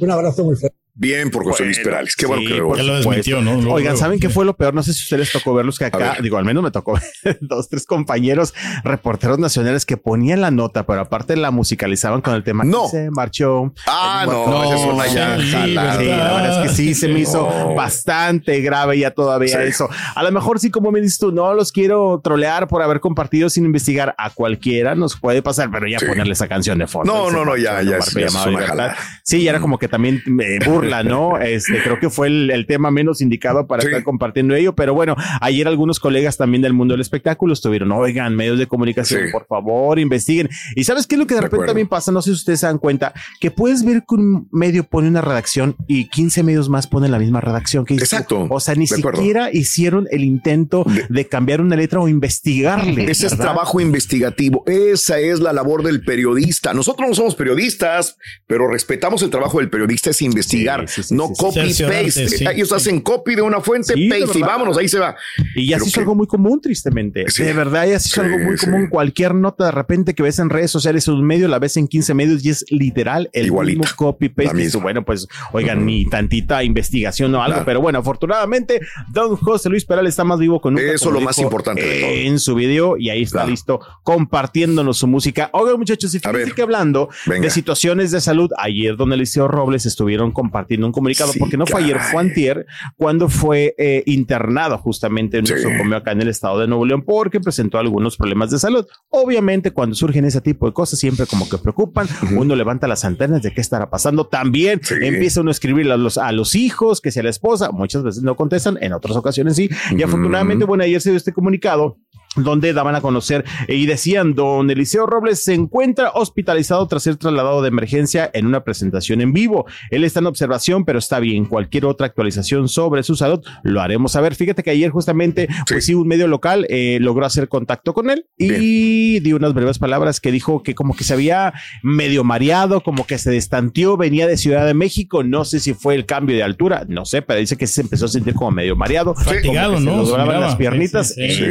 Un 0.00 0.10
abrazo 0.10 0.44
muy 0.44 0.56
fuerte. 0.56 0.75
Bien 0.98 1.30
por 1.30 1.44
José 1.44 1.64
Luis 1.66 1.78
Perales. 1.80 2.16
Qué 2.16 2.24
bueno 2.24 2.42
Sí, 2.42 2.48
que 2.54 2.62
por 2.62 2.76
Ya 2.78 2.82
lo 2.82 2.96
desmintió, 2.96 3.42
¿no? 3.42 3.54
Luego, 3.54 3.74
Oigan. 3.74 3.98
¿saben 3.98 4.18
qué 4.18 4.30
fue 4.30 4.46
lo 4.46 4.56
peor? 4.56 4.72
No 4.72 4.82
sé 4.82 4.94
si 4.94 5.02
ustedes 5.02 5.20
les 5.20 5.32
tocó 5.32 5.52
verlos 5.52 5.78
que 5.78 5.84
acá, 5.84 5.98
ver. 5.98 6.22
digo, 6.22 6.38
al 6.38 6.44
menos 6.46 6.62
me 6.62 6.70
tocó 6.70 6.94
ver 7.24 7.38
dos, 7.42 7.68
tres 7.68 7.84
compañeros 7.84 8.54
reporteros 8.82 9.38
nacionales 9.38 9.84
que 9.84 9.98
ponían 9.98 10.40
la 10.40 10.50
nota, 10.50 10.86
pero 10.86 11.00
aparte 11.02 11.36
la 11.36 11.50
musicalizaban 11.50 12.22
con 12.22 12.34
el 12.34 12.42
tema 12.44 12.64
No. 12.64 12.84
que 12.84 12.88
se 12.96 13.10
marchó. 13.10 13.74
Ah, 13.86 14.24
no, 14.26 14.64
esa 14.64 14.74
es 14.76 14.84
una 14.94 15.06
ya. 15.06 15.36
sí, 15.38 15.74
la 15.74 15.96
verdad 15.98 16.64
es 16.64 16.70
que 16.70 16.74
sí, 16.76 16.94
se 16.94 17.08
me 17.08 17.20
hizo 17.20 17.42
No. 17.46 17.74
bastante 17.74 18.60
grave 18.62 18.98
ya 18.98 19.10
todavía 19.10 19.48
Sí. 19.60 19.68
eso. 19.68 19.90
A 20.14 20.22
lo 20.22 20.32
mejor 20.32 20.58
sí, 20.60 20.70
como 20.70 20.90
me 20.92 21.02
dices 21.02 21.18
tú, 21.18 21.30
no 21.30 21.52
los 21.52 21.72
quiero 21.72 22.20
trolear 22.24 22.68
por 22.68 22.80
haber 22.82 23.00
compartido 23.00 23.50
sin 23.50 23.66
investigar 23.66 24.14
a 24.16 24.30
cualquiera, 24.30 24.94
nos 24.94 25.14
puede 25.20 25.42
pasar, 25.42 25.70
pero 25.70 25.86
ya 25.86 25.98
Sí. 25.98 26.06
ponerle 26.06 26.32
esa 26.32 26.48
canción 26.48 26.78
de 26.78 26.86
fondo. 26.86 27.12
No, 27.12 27.30
no, 27.30 27.44
no, 27.44 27.54
ya, 27.56 27.82
ya 27.82 27.98
es 27.98 28.14
una 28.14 28.66
jalada. 28.66 28.96
Sí, 29.22 29.42
ya 29.42 29.50
era 29.50 29.60
como 29.60 29.78
que 29.78 29.88
también 29.88 30.22
me 30.24 30.58
burla, 30.86 31.02
¿no? 31.02 31.38
Este, 31.38 31.82
creo 31.82 31.98
que 32.00 32.10
fue 32.10 32.28
el, 32.28 32.50
el 32.50 32.66
tema 32.66 32.90
menos 32.90 33.20
indicado 33.20 33.66
para 33.66 33.82
Sí. 33.82 33.88
estar 33.88 34.02
compartiendo 34.04 34.54
ello, 34.54 34.74
pero 34.74 34.94
bueno, 34.94 35.14
ayer 35.40 35.68
algunos 35.68 36.00
colegas 36.00 36.36
también 36.36 36.62
del 36.62 36.72
mundo 36.72 36.94
del 36.94 37.00
espectáculo 37.00 37.52
estuvieron, 37.52 37.92
oigan, 37.92 38.34
medios 38.34 38.58
de 38.58 38.66
comunicación, 38.66 39.26
Sí. 39.26 39.32
por 39.32 39.46
favor, 39.46 39.98
investiguen. 39.98 40.48
Y 40.74 40.84
sabes 40.84 41.06
qué 41.06 41.14
es 41.14 41.18
lo 41.18 41.26
que 41.26 41.34
de, 41.34 41.40
De 41.40 41.42
repente 41.42 41.56
acuerdo. 41.56 41.70
también 41.72 41.88
pasa, 41.88 42.10
no 42.12 42.22
sé 42.22 42.30
si 42.30 42.34
ustedes 42.36 42.60
se 42.60 42.66
dan 42.66 42.78
cuenta, 42.78 43.12
que 43.40 43.50
puedes 43.50 43.84
ver 43.84 44.04
que 44.08 44.14
un 44.14 44.48
medio 44.52 44.84
pone 44.84 45.08
una 45.08 45.20
redacción 45.20 45.76
y 45.86 46.08
15 46.08 46.42
medios 46.42 46.68
más 46.68 46.86
ponen 46.86 47.10
la 47.10 47.18
misma 47.18 47.40
redacción 47.40 47.84
que. 47.84 47.94
Exacto. 47.94 48.46
O 48.50 48.60
sea, 48.60 48.74
ni 48.74 48.86
De 48.86 48.96
acuerdo. 48.96 49.18
siquiera 49.20 49.50
hicieron 49.52 50.06
el 50.10 50.24
intento 50.24 50.84
De- 50.86 51.06
de, 51.08 51.26
cambiar 51.28 51.60
una 51.60 51.76
letra 51.76 52.00
o 52.00 52.08
investigarle. 52.08 53.10
Ese 53.10 53.26
es 53.26 53.36
trabajo 53.36 53.80
investigativo. 53.80 54.62
Esa 54.66 55.18
es 55.18 55.40
la 55.40 55.52
labor 55.52 55.82
del 55.82 56.02
periodista. 56.04 56.72
Nosotros 56.74 57.08
no 57.08 57.14
somos 57.14 57.34
periodistas, 57.34 58.16
pero 58.46 58.68
respetamos 58.68 59.22
el 59.22 59.30
trabajo 59.30 59.58
del 59.58 59.70
periodista 59.70 60.10
es 60.10 60.22
investigar, 60.22 60.75
Sí, 60.75 60.75
sí, 60.86 61.02
sí, 61.02 61.14
no 61.14 61.28
sí, 61.28 61.34
sí. 61.36 61.44
copy 61.44 61.54
Cerciorarte, 61.60 62.04
paste. 62.04 62.28
sí. 62.28 62.44
Ellos 62.52 62.72
hacen 62.72 63.00
copy 63.00 63.34
de 63.34 63.42
una 63.42 63.60
fuente, 63.60 63.94
paste 64.08 64.38
y 64.38 64.42
vámonos, 64.42 64.76
ahí 64.78 64.88
se 64.88 64.98
va. 64.98 65.16
Y 65.54 65.68
ya 65.68 65.78
se 65.78 65.88
hizo 65.88 65.94
que- 65.94 66.00
algo 66.00 66.14
muy 66.14 66.26
común, 66.26 66.60
tristemente. 66.60 67.24
Sí. 67.28 67.42
De 67.44 67.52
verdad, 67.52 67.86
ya 67.86 67.98
se 67.98 68.08
hizo 68.08 68.22
Sí, 68.22 68.26
algo 68.26 68.38
muy 68.44 68.58
sí. 68.58 68.66
común. 68.66 68.86
Cualquier 68.88 69.34
nota 69.34 69.66
de 69.66 69.72
repente 69.72 70.14
que 70.14 70.22
ves 70.22 70.38
en 70.38 70.50
redes 70.50 70.70
sociales 70.70 71.06
en 71.08 71.14
un 71.14 71.24
medio, 71.24 71.48
la 71.48 71.58
ves 71.58 71.76
en 71.76 71.88
15 71.88 72.14
medios 72.14 72.44
y 72.44 72.50
es 72.50 72.64
literal 72.70 73.30
el 73.32 73.46
Igualita. 73.46 73.80
mismo 73.80 73.96
copy 73.96 74.28
La 74.28 74.34
paste. 74.34 74.44
Y 74.44 74.46
misma. 74.54 74.64
dices, 74.64 74.82
Bueno, 74.82 75.04
pues, 75.04 75.26
oigan, 75.52 75.84
ni 75.86 76.04
tantita 76.08 76.62
investigación 76.64 77.34
o 77.34 77.42
algo. 77.42 77.60
No. 77.60 77.64
Pero 77.64 77.80
bueno, 77.80 77.98
afortunadamente, 78.00 78.80
don 79.12 79.36
José 79.36 79.68
Luis 79.68 79.84
Peral 79.84 80.06
está 80.06 80.24
más 80.24 80.38
vivo 80.38 80.60
con 80.60 80.74
nunca. 80.74 80.92
Eso 80.92 81.10
lo 81.10 81.20
más 81.20 81.36
dijo 81.36 81.48
importante 81.48 81.82
de 81.82 82.00
todo. 82.00 82.10
En 82.10 82.38
su 82.38 82.54
video 82.54 82.96
y 82.96 83.10
ahí 83.10 83.22
está 83.22 83.46
listo 83.46 83.80
compartiéndonos 84.02 84.98
su 84.98 85.06
música. 85.06 85.50
Oigan, 85.52 85.78
muchachos, 85.78 86.14
y 86.14 86.18
fíjense 86.18 86.52
que 86.52 86.62
hablando 86.62 87.08
Venga. 87.26 87.42
de 87.44 87.50
situaciones 87.50 88.10
de 88.10 88.20
salud, 88.20 88.50
ayer 88.58 88.96
don 88.96 89.12
Eliseo 89.12 89.46
Robles 89.48 89.86
estuvieron 89.86 90.32
compartiendo 90.32 90.65
un 90.84 90.92
comunicado, 90.92 91.32
Sí, 91.32 91.38
porque 91.38 91.56
no 91.56 91.66
fue 91.66 91.82
ayer, 91.82 91.98
fue 92.00 92.20
antier, 92.20 92.66
cuando 92.96 93.28
fue 93.28 93.74
eh, 93.78 94.02
internado 94.06 94.78
justamente 94.78 95.38
en 95.38 95.46
Sí. 95.46 95.54
un 95.80 95.92
acá 95.94 96.12
en 96.12 96.20
el 96.22 96.28
estado 96.28 96.58
de 96.58 96.66
Nuevo 96.66 96.84
León 96.84 97.02
porque 97.02 97.40
presentó 97.40 97.78
algunos 97.78 98.16
problemas 98.16 98.50
de 98.50 98.58
salud. 98.58 98.86
Obviamente, 99.08 99.70
cuando 99.70 99.94
surgen 99.94 100.24
ese 100.24 100.40
tipo 100.40 100.66
de 100.66 100.72
cosas, 100.72 100.98
siempre 100.98 101.26
como 101.26 101.48
que 101.48 101.58
preocupan. 101.58 102.06
Uno 102.36 102.54
levanta 102.56 102.86
las 102.88 103.04
antenas 103.04 103.42
de 103.42 103.52
qué 103.52 103.60
estará 103.60 103.88
pasando. 103.90 104.26
También 104.26 104.80
Sí. 104.82 104.94
empieza 105.00 105.40
uno 105.40 105.50
a 105.50 105.52
escribir 105.52 105.90
a 105.90 105.96
los, 105.96 106.18
a 106.18 106.32
los 106.32 106.54
hijos, 106.54 107.00
que 107.00 107.10
sea 107.10 107.22
la 107.22 107.30
esposa. 107.30 107.70
Muchas 107.70 108.02
veces 108.02 108.22
no 108.22 108.36
contestan, 108.36 108.78
en 108.80 108.92
otras 108.92 109.16
ocasiones 109.16 109.56
sí. 109.56 109.68
Y 109.96 110.02
afortunadamente, 110.02 110.64
bueno, 110.64 110.84
ayer 110.84 111.00
se 111.00 111.10
dio 111.10 111.16
este 111.16 111.32
comunicado 111.32 111.98
donde 112.36 112.72
daban 112.72 112.94
a 112.94 113.00
conocer 113.00 113.44
eh, 113.68 113.74
y 113.74 113.86
decían, 113.86 114.34
don 114.34 114.70
Eliseo 114.70 115.06
Robles 115.06 115.42
se 115.42 115.54
encuentra 115.54 116.10
hospitalizado 116.14 116.86
tras 116.86 117.02
ser 117.02 117.16
trasladado 117.16 117.62
de 117.62 117.68
emergencia 117.68 118.30
en 118.32 118.46
una 118.46 118.64
presentación 118.64 119.20
en 119.20 119.32
vivo. 119.32 119.66
Él 119.90 120.04
está 120.04 120.20
en 120.20 120.26
observación, 120.26 120.84
pero 120.84 120.98
está 120.98 121.20
bien. 121.20 121.46
Cualquier 121.46 121.86
otra 121.86 122.06
actualización 122.06 122.68
sobre 122.68 123.02
su 123.02 123.16
salud 123.16 123.44
lo 123.62 123.80
haremos 123.80 124.12
saber. 124.12 124.34
Fíjate 124.34 124.62
que 124.62 124.70
ayer 124.70 124.90
justamente, 124.90 125.48
pues 125.68 125.84
sí, 125.84 125.94
un 125.94 126.08
medio 126.08 126.28
local 126.28 126.66
eh, 126.68 126.98
logró 127.00 127.26
hacer 127.26 127.48
contacto 127.48 127.94
con 127.94 128.10
él 128.10 128.26
y 128.38 129.20
dio 129.20 129.36
unas 129.36 129.54
breves 129.54 129.78
palabras 129.78 130.20
que 130.20 130.32
dijo 130.32 130.62
que 130.62 130.74
como 130.74 130.94
que 130.94 131.04
se 131.04 131.14
había 131.14 131.54
medio 131.82 132.24
mareado, 132.24 132.80
como 132.82 133.06
que 133.06 133.18
se 133.18 133.30
destanteó, 133.30 133.96
venía 133.96 134.26
de 134.26 134.36
Ciudad 134.36 134.66
de 134.66 134.74
México, 134.74 135.22
no 135.22 135.44
sé 135.44 135.60
si 135.60 135.74
fue 135.74 135.94
el 135.94 136.06
cambio 136.06 136.36
de 136.36 136.42
altura, 136.42 136.84
no 136.88 137.04
sé, 137.04 137.22
pero 137.22 137.40
dice 137.40 137.56
que 137.56 137.66
se 137.66 137.80
empezó 137.80 138.06
a 138.06 138.08
sentir 138.08 138.34
como 138.34 138.50
medio 138.50 138.76
mareado, 138.76 139.14
Fatigado, 139.14 139.74
como 139.74 139.78
que 139.78 140.06
se 140.06 140.12
¿no? 140.12 140.18
le 140.18 140.32
Se 140.32 140.40
las 140.40 140.56
piernitas, 140.56 141.14
Sí, 141.14 141.30
sí, 141.30 141.44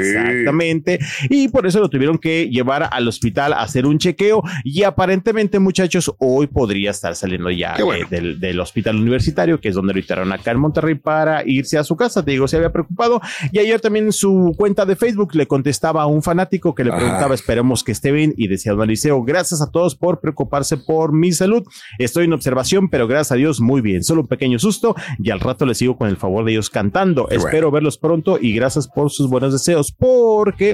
y 1.29 1.47
por 1.49 1.65
eso 1.67 1.79
lo 1.79 1.89
tuvieron 1.89 2.17
que 2.17 2.49
llevar 2.49 2.89
al 2.91 3.07
hospital 3.07 3.53
a 3.53 3.61
hacer 3.61 3.85
un 3.85 3.97
chequeo 3.97 4.41
y 4.63 4.83
aparentemente 4.83 5.59
muchachos 5.59 6.11
hoy 6.19 6.47
podría 6.47 6.91
estar 6.91 7.15
saliendo 7.15 7.49
ya 7.51 7.75
bueno. 7.83 8.03
eh, 8.05 8.07
del, 8.09 8.39
del 8.39 8.59
hospital 8.59 8.95
universitario 8.97 9.59
que 9.59 9.69
es 9.69 9.75
donde 9.75 9.93
lo 9.93 9.99
invitaron 9.99 10.31
acá 10.31 10.51
en 10.51 10.59
Monterrey 10.59 10.95
para 10.95 11.47
irse 11.47 11.77
a 11.77 11.83
su 11.83 11.95
casa, 11.95 12.23
te 12.23 12.31
digo, 12.31 12.47
se 12.47 12.57
había 12.57 12.71
preocupado 12.71 13.21
y 13.51 13.59
ayer 13.59 13.79
también 13.81 14.05
en 14.05 14.11
su 14.13 14.53
cuenta 14.57 14.85
de 14.85 14.95
Facebook 14.95 15.35
le 15.35 15.47
contestaba 15.47 16.03
a 16.03 16.07
un 16.07 16.21
fanático 16.23 16.73
que 16.75 16.83
le 16.83 16.89
Ajá. 16.91 16.99
preguntaba 16.99 17.35
esperemos 17.35 17.83
que 17.83 17.91
esté 17.91 18.11
bien 18.11 18.33
y 18.37 18.47
decía 18.47 18.73
don 18.73 18.83
Eliseo, 18.83 19.23
gracias 19.23 19.61
a 19.61 19.71
todos 19.71 19.95
por 19.95 20.19
preocuparse 20.19 20.77
por 20.77 21.13
mi 21.13 21.31
salud, 21.31 21.63
estoy 21.99 22.25
en 22.25 22.33
observación 22.33 22.89
pero 22.89 23.07
gracias 23.07 23.31
a 23.33 23.35
Dios 23.35 23.61
muy 23.61 23.81
bien, 23.81 24.03
solo 24.03 24.21
un 24.21 24.27
pequeño 24.27 24.59
susto 24.59 24.95
y 25.19 25.29
al 25.31 25.39
rato 25.39 25.65
les 25.65 25.77
sigo 25.77 25.97
con 25.97 26.07
el 26.09 26.17
favor 26.17 26.45
de 26.45 26.51
ellos 26.51 26.69
cantando, 26.69 27.25
Qué 27.27 27.35
bueno. 27.35 27.47
espero 27.49 27.71
verlos 27.71 27.97
pronto 27.97 28.37
y 28.41 28.53
gracias 28.53 28.87
por 28.87 29.11
sus 29.11 29.29
buenos 29.29 29.53
deseos 29.53 29.91
porque 29.91 30.64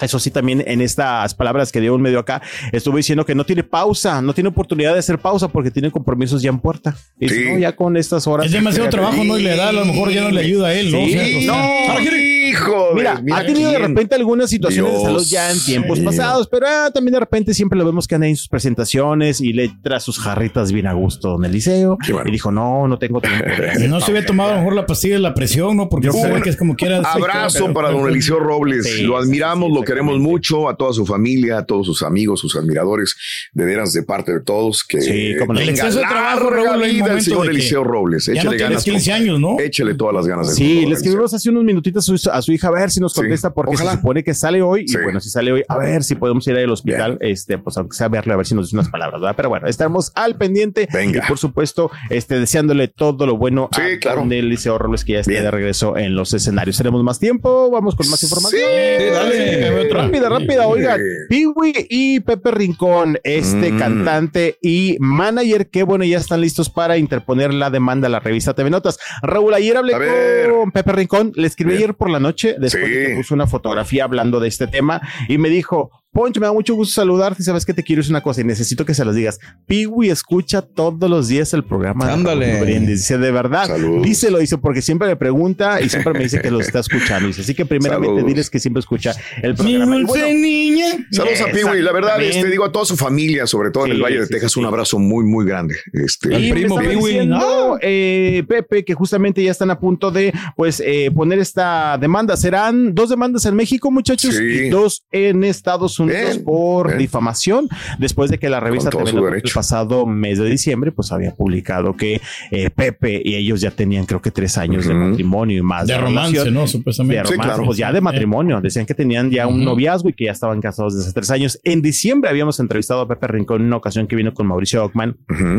eso 0.00 0.18
sí, 0.18 0.30
también 0.30 0.62
en 0.66 0.80
estas 0.82 1.34
palabras 1.34 1.72
que 1.72 1.80
dio 1.80 1.94
un 1.94 2.02
medio 2.02 2.18
acá, 2.18 2.42
estuvo 2.72 2.96
diciendo 2.98 3.24
que 3.24 3.34
no 3.34 3.44
tiene 3.44 3.64
pausa, 3.64 4.20
no 4.20 4.34
tiene 4.34 4.50
oportunidad 4.50 4.92
de 4.92 4.98
hacer 4.98 5.18
pausa 5.18 5.48
porque 5.48 5.70
tiene 5.70 5.90
compromisos 5.90 6.42
ya 6.42 6.50
en 6.50 6.58
puerta. 6.60 6.94
Y 7.18 7.28
Sí. 7.28 7.44
no, 7.50 7.58
ya 7.58 7.74
con 7.74 7.96
estas 7.96 8.26
horas. 8.26 8.46
Es 8.46 8.52
demasiado 8.52 8.88
trabajo, 8.90 9.24
¿no? 9.24 9.38
Y 9.38 9.42
le 9.42 9.56
da, 9.56 9.70
a 9.70 9.72
lo 9.72 9.84
mejor 9.86 10.10
ya 10.12 10.20
no 10.22 10.30
le 10.30 10.42
ayuda 10.42 10.68
a 10.68 10.74
él, 10.74 10.92
¿no? 10.92 10.98
Sí, 10.98 11.14
O 11.14 11.18
sea, 11.18 11.22
o 11.22 11.40
sea, 11.40 11.46
no. 11.86 11.90
ahora 11.90 12.00
quiere- 12.02 12.27
Hijo, 12.48 12.88
de- 12.90 12.94
Mira, 13.22 13.22
ha 13.36 13.44
tenido 13.44 13.70
de 13.70 13.78
repente 13.78 14.14
algunas 14.14 14.50
situaciones 14.50 14.92
de 14.92 15.00
salud 15.00 15.24
ya 15.28 15.50
en 15.50 15.58
tiempos 15.60 16.00
pasados, 16.00 16.48
pero 16.50 16.66
ah, 16.68 16.90
también 16.92 17.14
de 17.14 17.20
repente 17.20 17.54
siempre 17.54 17.78
lo 17.78 17.84
vemos 17.84 18.06
que 18.06 18.14
anda 18.14 18.26
en 18.26 18.36
sus 18.36 18.48
presentaciones 18.48 19.40
y 19.40 19.52
le 19.52 19.70
trae 19.82 20.00
sus 20.00 20.18
jarritas 20.18 20.72
bien 20.72 20.86
a 20.86 20.92
gusto 20.92 21.36
en 21.36 21.44
el 21.44 21.52
liceo. 21.52 21.98
Qué 22.04 22.12
bueno. 22.12 22.28
Y 22.28 22.32
dijo, 22.32 22.50
no, 22.50 22.86
no 22.88 22.98
tengo 22.98 23.20
tiempo. 23.20 23.44
de 23.44 23.70
hacer 23.70 23.88
No 23.90 24.00
se 24.00 24.10
había 24.10 24.26
tomado 24.26 24.50
a 24.50 24.52
lo 24.54 24.58
mejor 24.60 24.74
la 24.74 24.86
pastilla 24.86 25.14
de 25.14 25.20
la 25.20 25.34
presión, 25.34 25.76
¿no? 25.76 25.88
Porque 25.88 26.10
se 26.12 26.30
ve 26.30 26.40
que 26.42 26.50
es 26.50 26.56
como 26.56 26.74
quiera. 26.76 26.98
Abrazo 26.98 27.72
para 27.72 27.90
don 27.90 28.08
Eliseo 28.08 28.38
Robles. 28.38 28.86
Sí, 28.86 29.02
lo 29.02 29.16
admiramos, 29.18 29.68
sí, 29.70 29.74
lo 29.74 29.82
queremos 29.82 30.18
mucho, 30.18 30.68
a 30.68 30.76
toda 30.76 30.92
su 30.92 31.04
familia, 31.06 31.58
a 31.58 31.66
todos 31.66 31.86
sus 31.86 32.02
amigos, 32.02 32.40
sus 32.40 32.56
admiradores, 32.56 33.16
de 33.52 33.64
veras 33.64 33.92
de 33.92 34.02
parte 34.02 34.32
de 34.32 34.40
todos. 34.40 34.84
Que 34.84 35.00
Sí, 35.00 35.34
cómo 35.38 35.54
no. 35.54 35.60
El 35.60 35.68
exceso 35.70 35.98
de 35.98 36.04
trabajo, 36.06 36.50
Raúl, 36.50 36.78
vida 36.78 36.86
el 36.86 36.98
momento 37.00 37.20
señor 37.24 37.44
de 37.46 37.50
Eliseo 37.52 37.84
Robles. 37.84 38.26
Ya 38.26 38.32
no 38.34 38.38
Échale 38.52 38.56
tienes 38.56 38.70
ganas. 38.70 38.84
15 38.84 39.10
compa. 39.10 39.16
años, 39.22 39.40
¿no? 39.40 39.60
Échale 39.60 39.94
todas 39.94 40.14
las 40.14 40.26
ganas. 40.26 40.46
del 40.48 40.56
Sí, 40.56 40.86
le 40.86 40.94
escribimos 40.94 41.34
hace 41.34 41.50
unos 41.50 41.64
minutitos 41.64 42.04
a 42.38 42.42
su, 42.42 42.52
hija 42.52 42.68
a 42.68 42.70
ver 42.72 42.90
si 42.90 43.00
nos 43.00 43.12
Sí. 43.12 43.20
contesta 43.20 43.52
porque 43.52 43.74
Ojalá. 43.74 43.92
se 43.92 43.96
supone 43.98 44.22
que 44.24 44.34
sale 44.34 44.62
hoy 44.62 44.86
Sí. 44.88 44.96
y 44.98 45.02
bueno, 45.02 45.20
si 45.20 45.30
sale 45.30 45.52
hoy, 45.52 45.64
a 45.68 45.76
ver 45.78 46.04
si 46.04 46.14
podemos 46.14 46.46
ir 46.48 46.56
al 46.56 46.70
hospital, 46.70 47.18
este, 47.20 47.58
pues 47.58 47.76
aunque 47.76 47.96
sea 47.96 48.08
verle 48.08 48.32
a 48.32 48.36
ver 48.36 48.46
si 48.46 48.54
nos 48.54 48.66
dice 48.66 48.76
unas 48.76 48.88
palabras, 48.90 49.20
¿verdad? 49.20 49.34
Pero 49.36 49.48
bueno, 49.48 49.66
estamos 49.66 50.12
al 50.14 50.36
pendiente 50.36 50.88
Venga. 50.92 51.22
y 51.24 51.28
por 51.28 51.38
supuesto, 51.38 51.90
este, 52.10 52.38
deseándole 52.38 52.88
todo 52.88 53.26
lo 53.26 53.36
bueno 53.36 53.68
Sí, 53.74 53.80
a 53.82 53.98
claro. 54.00 54.20
don 54.20 54.32
Eliseo 54.32 54.78
Robles 54.78 55.04
que 55.04 55.12
ya 55.14 55.20
esté 55.20 55.32
Bien. 55.32 55.44
de 55.44 55.50
regreso 55.50 55.96
en 55.96 56.14
los 56.14 56.32
escenarios. 56.34 56.76
Tenemos 56.76 57.02
más 57.02 57.18
tiempo, 57.18 57.70
vamos 57.70 57.94
con 57.96 58.08
más 58.10 58.22
información. 58.22 58.62
Sí, 58.62 59.04
dale. 59.12 59.88
Rápida, 59.90 60.28
rápida, 60.28 60.66
oiga. 60.66 60.96
Piwi 61.28 61.86
y 61.90 62.20
Pepe 62.20 62.50
Rincón, 62.50 63.18
este 63.24 63.72
Mm. 63.72 63.78
cantante 63.78 64.58
y 64.62 64.96
manager, 65.00 65.68
que 65.68 65.82
bueno, 65.82 66.04
ya 66.04 66.18
están 66.18 66.40
listos 66.40 66.70
para 66.70 66.96
interponer 66.98 67.52
la 67.52 67.70
demanda 67.70 68.06
a 68.06 68.10
la 68.10 68.20
revista 68.20 68.54
TV 68.54 68.70
Notas. 68.70 68.98
Raúl, 69.22 69.54
ayer 69.54 69.76
hablé 69.76 69.94
A 69.94 69.98
ver. 69.98 70.50
con 70.50 70.70
Pepe 70.72 70.92
Rincón, 70.92 71.32
le 71.34 71.46
escribí 71.46 71.70
Bien. 71.72 71.82
ayer 71.84 71.94
por 71.94 72.10
la 72.10 72.20
noche, 72.20 72.27
después 72.58 72.84
de 72.90 73.00
Sí. 73.00 73.06
que 73.10 73.14
puso 73.16 73.34
una 73.34 73.46
fotografía 73.46 74.04
hablando 74.04 74.40
de 74.40 74.48
este 74.48 74.66
tema 74.66 75.00
y 75.28 75.38
me 75.38 75.48
dijo, 75.48 75.90
Poncho, 76.12 76.40
me 76.40 76.46
da 76.46 76.52
mucho 76.52 76.74
gusto 76.74 76.94
saludarte. 76.94 77.42
Sabes 77.42 77.64
que 77.66 77.74
te 77.74 77.82
quiero 77.84 78.00
decir 78.00 78.12
una 78.12 78.22
cosa 78.22 78.40
y 78.40 78.44
necesito 78.44 78.84
que 78.84 78.94
se 78.94 79.04
las 79.04 79.14
digas. 79.14 79.38
Piwi 79.66 80.08
escucha 80.10 80.62
todos 80.62 81.08
los 81.08 81.28
días 81.28 81.52
el 81.54 81.64
programa. 81.64 82.12
Ándale. 82.12 82.60
Brindis. 82.60 83.00
Dice, 83.00 83.18
de 83.18 83.30
verdad. 83.30 83.66
Saludos. 83.66 84.02
Díselo, 84.02 84.38
dice, 84.38 84.56
porque 84.58 84.80
siempre 84.82 85.06
me 85.06 85.16
pregunta 85.16 85.80
y 85.82 85.88
siempre 85.88 86.14
me 86.14 86.20
dice 86.20 86.40
que 86.40 86.50
lo 86.50 86.60
está 86.60 86.80
escuchando. 86.80 87.28
Dice, 87.28 87.42
así 87.42 87.54
que 87.54 87.66
primeramente 87.66 88.08
Saludos. 88.08 88.26
diles 88.26 88.50
que 88.50 88.58
siempre 88.58 88.80
escucha 88.80 89.14
el 89.42 89.50
Mi 89.52 89.56
programa. 89.56 89.96
Y 89.96 89.98
dulce 90.00 90.18
bueno, 90.22 90.38
niña. 90.40 90.86
Saludos 91.12 91.40
a 91.42 91.52
Piwi. 91.52 91.82
La 91.82 91.92
verdad, 91.92 92.20
este, 92.22 92.48
digo 92.50 92.64
a 92.64 92.72
toda 92.72 92.84
su 92.86 92.96
familia, 92.96 93.46
sobre 93.46 93.70
todo 93.70 93.84
en 93.86 93.92
el 93.92 94.02
Valle 94.02 94.20
de 94.20 94.26
sí, 94.26 94.32
Texas, 94.32 94.52
sí, 94.52 94.60
un 94.60 94.66
abrazo 94.66 94.98
muy, 94.98 95.24
muy 95.24 95.44
grande. 95.46 95.76
Este, 95.92 96.34
Al 96.34 96.42
Y 96.44 96.50
primo 96.52 96.78
Piwi. 96.78 96.96
diciendo, 96.96 97.78
eh, 97.82 98.42
Pepe, 98.48 98.84
que 98.84 98.94
justamente 98.94 99.42
ya 99.44 99.50
están 99.52 99.70
a 99.70 99.78
punto 99.78 100.10
de 100.10 100.32
pues 100.56 100.80
eh, 100.84 101.10
poner 101.14 101.38
esta 101.38 101.96
demanda. 102.00 102.36
Serán 102.36 102.94
dos 102.94 103.10
demandas 103.10 103.44
en 103.44 103.54
México, 103.54 103.90
muchachos, 103.90 104.34
Sí. 104.34 104.42
y 104.42 104.68
dos 104.70 105.04
en 105.12 105.44
Estados 105.44 105.98
Unidos 105.98 106.07
Bien, 106.08 106.44
por 106.44 106.88
bien. 106.88 106.98
difamación, 106.98 107.68
después 107.98 108.30
de 108.30 108.38
que 108.38 108.48
la 108.48 108.60
revista 108.60 108.90
TV 108.90 109.10
el 109.10 109.52
pasado 109.52 110.06
mes 110.06 110.38
de 110.38 110.48
diciembre, 110.48 110.92
pues 110.92 111.12
había 111.12 111.34
publicado 111.34 111.94
que 111.96 112.20
eh, 112.50 112.70
Pepe 112.70 113.20
y 113.24 113.34
ellos 113.34 113.60
ya 113.60 113.70
tenían 113.70 114.06
creo 114.06 114.20
que 114.20 114.30
tres 114.30 114.58
años 114.58 114.86
de 114.86 114.94
matrimonio 114.94 115.58
y 115.58 115.62
más 115.62 115.86
De 115.86 115.98
romance, 115.98 116.30
relación. 116.32 116.54
¿no? 116.54 116.60
De 116.62 116.68
Supuestamente. 116.68 117.22
Sí, 117.26 117.32
romance, 117.32 117.48
claro. 117.48 117.64
pues 117.64 117.78
ya 117.78 117.92
de 117.92 118.00
matrimonio. 118.00 118.60
Decían 118.60 118.86
que 118.86 118.94
tenían 118.94 119.30
ya 119.30 119.46
un 119.46 119.64
noviazgo 119.64 120.08
y 120.08 120.12
que 120.12 120.26
ya 120.26 120.32
estaban 120.32 120.60
casados 120.60 120.94
desde 120.94 121.06
hace 121.06 121.14
tres 121.14 121.30
años. 121.30 121.60
En 121.64 121.82
diciembre 121.82 122.30
habíamos 122.30 122.60
entrevistado 122.60 123.00
a 123.02 123.08
Pepe 123.08 123.26
Rincón 123.28 123.62
en 123.62 123.68
una 123.68 123.76
ocasión 123.76 124.06
que 124.06 124.16
vino 124.16 124.32
con 124.34 124.46
Mauricio 124.46 124.84
Ockman 124.84 125.16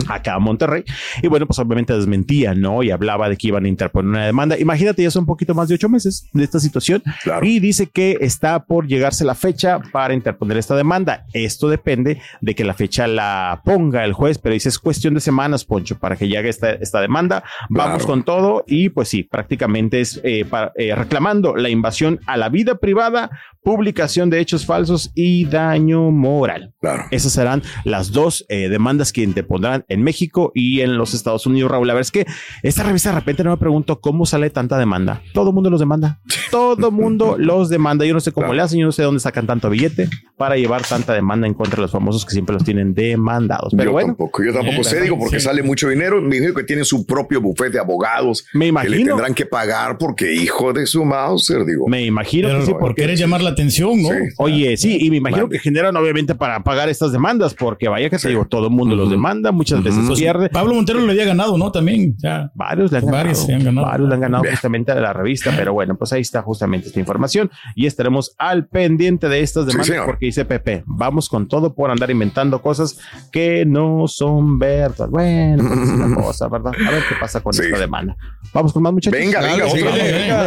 acá 0.07 0.35
a 0.35 0.39
Monterrey. 0.39 0.83
Y 1.21 1.27
bueno, 1.27 1.45
pues 1.45 1.59
obviamente 1.59 1.93
desmentía, 1.95 2.53
¿no? 2.53 2.83
Y 2.83 2.91
hablaba 2.91 3.29
de 3.29 3.37
que 3.37 3.47
iban 3.47 3.65
a 3.65 3.67
interponer 3.67 4.09
una 4.09 4.25
demanda. 4.25 4.57
Imagínate, 4.57 5.03
ya 5.03 5.11
son 5.11 5.23
un 5.23 5.27
poquito 5.27 5.53
más 5.53 5.67
de 5.69 5.75
ocho 5.75 5.89
meses 5.89 6.27
de 6.33 6.43
esta 6.43 6.59
situación. 6.59 7.03
Claro. 7.23 7.45
Y 7.45 7.59
dice 7.59 7.87
que 7.87 8.17
está 8.21 8.63
por 8.63 8.87
llegarse 8.87 9.25
la 9.25 9.35
fecha 9.35 9.79
para 9.91 10.13
interponer 10.13 10.28
esta 10.59 10.75
demanda. 10.75 11.25
Esto 11.33 11.69
depende 11.69 12.21
de 12.41 12.55
que 12.55 12.63
la 12.63 12.73
fecha 12.73 13.07
la 13.07 13.61
ponga 13.63 14.03
el 14.05 14.13
juez, 14.13 14.37
pero 14.37 14.53
dice 14.53 14.69
es 14.69 14.79
cuestión 14.79 15.13
de 15.13 15.19
semanas, 15.19 15.65
Poncho, 15.65 15.97
para 15.99 16.15
que 16.15 16.27
llegue 16.27 16.49
esta, 16.49 16.71
esta 16.71 17.01
demanda. 17.01 17.43
Vamos 17.69 18.05
con 18.05 18.23
todo 18.23 18.63
y 18.67 18.89
pues 18.89 19.07
sí, 19.09 19.23
prácticamente 19.23 20.01
es 20.01 20.19
eh, 20.23 20.45
para- 20.45 20.71
eh, 20.75 20.93
reclamando 20.95 21.55
la 21.55 21.69
invasión 21.69 22.19
a 22.25 22.37
la 22.37 22.49
vida 22.49 22.75
privada, 22.75 23.29
publicación 23.63 24.29
de 24.29 24.39
hechos 24.39 24.65
falsos 24.65 25.11
y 25.15 25.45
daño 25.45 26.11
moral. 26.11 26.73
Claro. 26.81 27.03
Esas 27.11 27.33
serán 27.33 27.61
las 27.83 28.11
dos 28.11 28.45
eh, 28.49 28.69
demandas 28.69 29.11
que 29.13 29.21
interpondrán 29.23 29.85
en 29.89 30.01
México 30.03 30.51
y 30.55 30.81
en 30.81 30.97
los 30.97 31.13
Estados 31.13 31.45
Unidos, 31.45 31.69
Raúl. 31.71 31.87
La 31.87 31.93
verdad 31.93 32.07
es 32.07 32.11
que 32.11 32.25
esta 32.63 32.83
revista 32.83 33.09
de 33.09 33.15
repente 33.15 33.43
no 33.43 33.51
me 33.51 33.57
pregunto 33.57 33.99
cómo 33.99 34.25
sale 34.25 34.49
tanta 34.49 34.77
demanda. 34.77 35.21
Todo 35.33 35.51
mundo 35.51 35.69
los 35.69 35.79
demanda. 35.79 36.19
Todo 36.51 36.91
mundo 36.91 37.35
los 37.37 37.69
demanda. 37.69 38.05
Yo 38.05 38.13
no 38.13 38.19
sé 38.19 38.31
cómo 38.31 38.45
Claro. 38.45 38.55
le 38.55 38.61
hacen, 38.63 38.79
yo 38.79 38.85
no 38.85 38.91
sé 38.91 39.01
de 39.01 39.05
dónde 39.07 39.19
sacan 39.19 39.45
tanto 39.45 39.69
billete 39.69 40.09
para 40.37 40.55
llevar 40.55 40.81
tanta 40.83 41.13
demanda 41.13 41.45
en 41.45 41.53
contra 41.53 41.75
de 41.75 41.81
los 41.83 41.91
famosos 41.91 42.25
que 42.25 42.31
siempre 42.31 42.53
los 42.53 42.63
tienen 42.63 42.93
demandados. 42.93 43.73
Pero 43.75 43.89
yo 43.89 43.91
bueno, 43.91 44.07
tampoco, 44.09 44.43
yo 44.43 44.53
tampoco 44.53 44.77
Eh, 44.81 44.83
sé, 44.83 45.01
digo, 45.01 45.17
porque 45.19 45.39
sí. 45.39 45.45
sale 45.45 45.61
mucho 45.63 45.89
dinero. 45.89 46.21
Me 46.21 46.39
dijo 46.39 46.53
que 46.53 46.63
tienen 46.63 46.85
su 46.85 47.05
propio 47.05 47.41
bufete 47.41 47.71
de 47.73 47.79
abogados 47.79 48.45
me 48.53 48.59
que 48.59 48.65
le 48.65 48.67
imagino, 48.69 49.15
tendrán 49.15 49.33
que 49.35 49.45
pagar 49.45 49.97
porque 49.97 50.33
hijo 50.33 50.73
de 50.73 50.85
su 50.85 51.03
Mauser, 51.05 51.65
digo. 51.65 51.87
me 51.87 52.03
imagino 52.05 52.47
Pero 52.47 52.59
que 52.61 52.65
sí, 52.65 52.71
por 52.71 52.79
porque 52.81 53.01
querer 53.03 53.17
llamar 53.17 53.41
la 53.41 53.48
atención, 53.49 54.01
¿no? 54.01 54.09
Sí. 54.09 54.15
Oye, 54.37 54.77
sí, 54.77 54.97
y 55.01 55.09
me 55.09 55.17
imagino 55.17 55.47
que 55.49 55.59
generan 55.59 55.95
obviamente 55.97 56.35
para 56.35 56.63
pagar 56.63 56.89
estas 56.89 57.11
demandas, 57.11 57.53
porque 57.53 57.87
vaya 57.89 58.09
que 58.09 58.17
te 58.17 58.29
digo, 58.29 58.45
todo 58.45 58.67
el 58.67 58.73
mundo 58.73 58.95
los 58.95 59.09
demanda, 59.09 59.51
muchas 59.51 59.83
veces 59.83 60.09
pierde. 60.17 60.49
Pablo 60.49 60.73
Montero 60.75 60.99
le 61.01 61.11
había 61.11 61.25
ganado, 61.25 61.57
¿no? 61.57 61.71
También. 61.71 62.15
Ya. 62.17 62.51
Varios 62.55 62.91
le 62.91 62.99
han 62.99 63.05
Varios 63.05 63.39
ganado. 63.39 63.45
se 63.45 63.53
han 63.53 63.63
ganado. 63.63 63.87
Varios 63.87 64.09
le 64.09 64.15
han 64.15 64.21
ganado 64.21 64.43
justamente 64.49 64.91
a 64.91 64.95
la 64.95 65.13
revista, 65.13 65.53
pero 65.55 65.73
bueno, 65.73 65.95
pues 65.97 66.13
ahí 66.13 66.21
está 66.21 66.41
justamente 66.41 66.87
esta 66.87 66.99
información 66.99 67.49
y 67.75 67.85
estaremos 67.85 68.35
al 68.37 68.67
pendiente 68.67 69.29
de 69.29 69.41
estas 69.41 69.65
demandas 69.65 70.01
porque 70.05 70.27
dice 70.27 70.45
Pepe, 70.45 70.83
vamos 70.85 71.29
con 71.29 71.47
todo 71.47 71.73
por 71.73 71.91
andar 71.91 72.09
inventando 72.11 72.61
cosas 72.61 72.99
que 73.31 73.65
no 73.65 74.07
son 74.07 74.57
verdad. 74.59 75.07
Bueno, 75.09 75.63
pues 75.67 75.79
es 75.81 75.89
una 75.89 76.15
cosa, 76.21 76.47
¿verdad? 76.47 76.71
A 76.87 76.91
ver 76.91 77.03
qué 77.07 77.15
pasa 77.19 77.41
con 77.41 77.53
Sí. 77.53 77.63
esta 77.63 77.79
demanda. 77.79 78.15
Vamos 78.53 78.73
con 78.73 78.83
más 78.83 78.93
muchachos. 78.93 79.19
Venga, 79.19 79.41
venga, 79.41 79.65
venga, 79.73 79.91